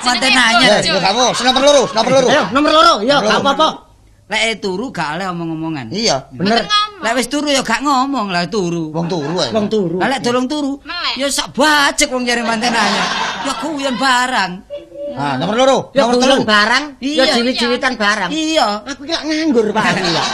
[0.00, 0.80] Manten Jenenge anyar.
[0.80, 2.28] Ya, ya kamu, nomor loro, nomor loro.
[2.28, 2.94] Ayo, nomor loro.
[3.04, 3.68] Ya, gak apa-apa.
[4.30, 5.90] Lek turu gak oleh omong-omongan.
[5.90, 6.62] Iya, Bener.
[7.02, 8.94] Lek wis turu ya gak ngomong lah turu.
[8.94, 9.50] wong turu ae.
[9.50, 9.98] Wong turu.
[9.98, 10.78] Lah lek durung turu,
[11.18, 13.06] ya sak bacek wong jare manten anyar.
[13.42, 14.52] Ya guyon barang.
[15.18, 16.46] Ah, nomor loro, Ya nomor telu.
[16.46, 18.30] barang, ya jiwit-jiwitan barang.
[18.30, 18.86] Iya.
[18.86, 20.24] Aku ki lak nganggur Pak ya.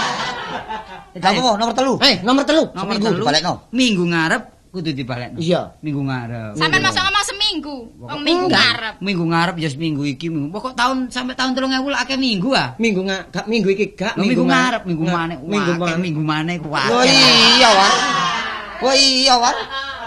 [1.17, 1.97] Kamu mau nomor telu.
[2.05, 2.69] Eh, nomor telu.
[2.77, 3.25] Nomor telu.
[3.73, 4.43] Minggu ngarep
[4.77, 5.41] kudu dibalekno.
[5.41, 5.73] Iya.
[5.81, 6.53] Minggu ngarep.
[6.61, 7.77] Sampeyan masa ngomong seminggu.
[7.97, 8.95] Wong minggu ngarep.
[9.01, 10.53] Minggu ngarep ya seminggu iki minggu.
[10.53, 12.77] Pokok tahun sampai tahun 3000 lah akeh minggu ah.
[12.77, 15.37] Minggu gak minggu iki gak minggu ngarep, minggu maneh.
[15.41, 15.97] Minggu maneh.
[15.97, 17.09] minggu maneh ku akeh.
[17.09, 17.93] iya, War.
[18.85, 19.57] Wah iya, War.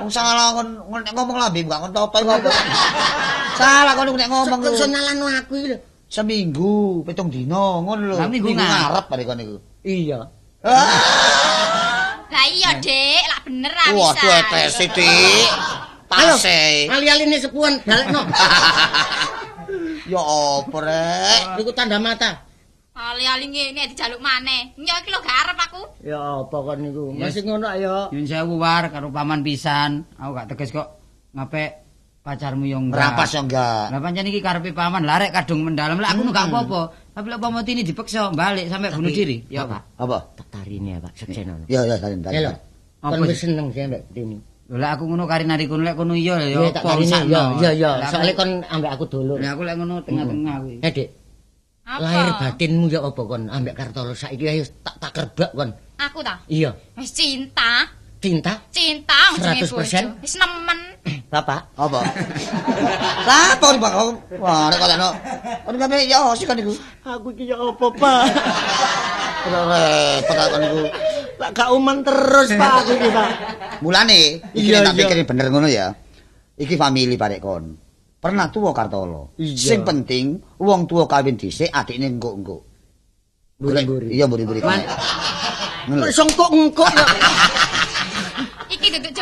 [0.05, 1.91] Wong salah nek ngomong lambe gak kon
[2.23, 2.55] ngomong.
[3.57, 4.71] Salah kon nek ngomong lu.
[4.77, 5.77] nyalano aku iki lho.
[6.09, 8.15] Seminggu, pitung dino, ngono lho.
[8.29, 8.69] Minggu ngarep.
[8.93, 9.57] ngarep bare kon niku.
[9.81, 10.19] Iya.
[12.29, 13.97] Lah iya, Dik, lah bener ah bisa.
[13.97, 15.49] Waduh, etes Dik.
[16.09, 16.89] Pase.
[16.89, 18.21] Ali-aline sepuan balekno.
[20.09, 21.61] Ya apa rek?
[21.61, 22.41] Iku tanda mata.
[22.97, 24.73] Ali-ali ngene dijaluk maneh.
[24.73, 25.81] Nyok iki lho gak arep aku.
[26.01, 27.13] Ya apa kon niku?
[27.13, 28.09] Masih ngono ayo.
[28.09, 30.09] Nyun sewu war karo paman pisan.
[30.17, 30.97] Aku gak tegas kok
[31.37, 31.85] ngape
[32.25, 32.97] pacarmu yang enggak.
[32.97, 33.85] Merapas ya enggak.
[33.93, 36.01] Lah pancen iki karepe paman, lah rek kadung mendalam.
[36.01, 36.81] Lah aku gak apa-apa.
[37.19, 39.43] Tapi lek umpama ini dipaksa balik sampai bunuh diri.
[39.51, 39.83] Ya Pak.
[39.99, 40.07] apa?
[40.07, 40.17] Apa?
[40.39, 41.67] Tak tarine ya, Pak, seksenono.
[41.67, 42.15] Ya ya tadi.
[42.31, 42.51] Ya lho.
[43.03, 44.39] Apa Kon wis seneng sih mbek Tini.
[44.71, 47.11] Lho lek aku ngono kari nari kono lek kono iya ya Ya tak apa karine
[47.11, 47.27] sakno.
[47.27, 47.91] ya ya ya.
[47.91, 49.35] Lah aku- Soale kon ambek aku dulur.
[49.35, 50.75] Lah aku lek ngono tengah-tengah kuwi.
[50.79, 51.09] Eh, Dik.
[51.83, 51.99] Apa?
[51.99, 55.69] Lahir batinmu ya apa kon ambek Kartolo saiki ayo tak tak kerbak kon.
[55.99, 56.39] Aku ta.
[56.47, 56.71] Iya.
[56.95, 57.83] Wis cinta.
[58.19, 59.71] Cinta Cinta jenenge 100%?
[59.71, 59.99] bojo.
[60.19, 60.79] Wis nemen.
[61.33, 61.71] Bapak.
[61.79, 62.03] Apa?
[63.23, 63.91] Lah, apa nih Pak?
[64.43, 65.09] Wah, nek kok ono.
[65.71, 66.75] Ono sampe ya sih kan niku.
[67.07, 68.21] Aku iki ya apa, Pak?
[69.47, 70.79] Ora repot aku niku.
[71.39, 73.29] Lah gak uman terus, Pak, aku iki, Pak.
[73.79, 74.19] Mulane
[74.51, 75.87] iki nek tak pikirin bener ngono ya.
[76.59, 77.71] Iki famili parek kon.
[78.19, 79.31] Pernah tuwa Kartolo.
[79.39, 82.67] Sing penting wong tuwa kawin dhisik adikne engko-engko.
[83.55, 84.11] Buri-buri.
[84.11, 84.59] Iya buri-buri.
[84.59, 87.07] Kok songkok-engkok ya?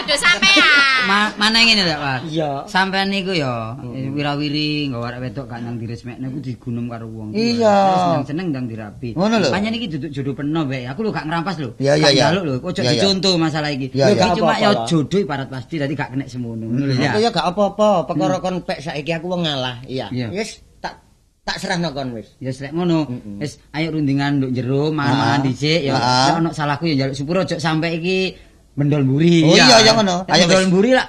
[0.07, 1.03] Jodoh sampean.
[1.03, 2.19] Ma mana ngene lho, Pak.
[2.31, 2.51] Iya.
[2.63, 3.75] Sampean niku ya
[4.15, 7.35] wirawiri nggawa arek wedok gak nang diresmekne ku digunung karo wong.
[7.35, 8.23] Iya.
[8.23, 9.19] Seneng ndang dirapi.
[9.19, 9.51] Ngono lho.
[9.51, 10.87] Panjen iki duduk jodoh peno bae.
[10.87, 11.75] Aku lho gak ngerampas lho.
[11.75, 12.23] Iya, iya, iya.
[12.31, 13.91] njaluk lho, ojo dicontoh masalah iki.
[13.91, 14.23] Iya, Lho, iya.
[14.23, 16.63] gak cuma ya jodoh ibarat pasti dadi gak kena semono.
[16.71, 17.11] Ngono lho ya.
[17.11, 19.83] Aku ya gak apa-apa, perkara kon pek saiki aku wong ngalah.
[19.83, 20.07] Iya.
[20.31, 21.03] Wis tak
[21.43, 22.31] tak serahno kon wis.
[22.39, 23.11] Ya selek ngono.
[23.43, 25.43] Wis ayo rundingan nduk jero mangan-mangan Ah.
[25.43, 25.91] dhisik ya.
[25.99, 26.31] Ah.
[26.31, 28.46] Nek ono salahku ya njaluk sepuro ojo sampe iki
[28.77, 29.41] mendol mburi.
[29.43, 30.23] Oh, iya, iya, ngono.
[30.23, 30.69] Nek Ayo, Mendol wis.
[30.69, 31.07] mburi lah.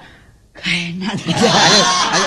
[0.58, 1.16] Enak.
[1.68, 1.82] Ayo,
[2.16, 2.26] ayo.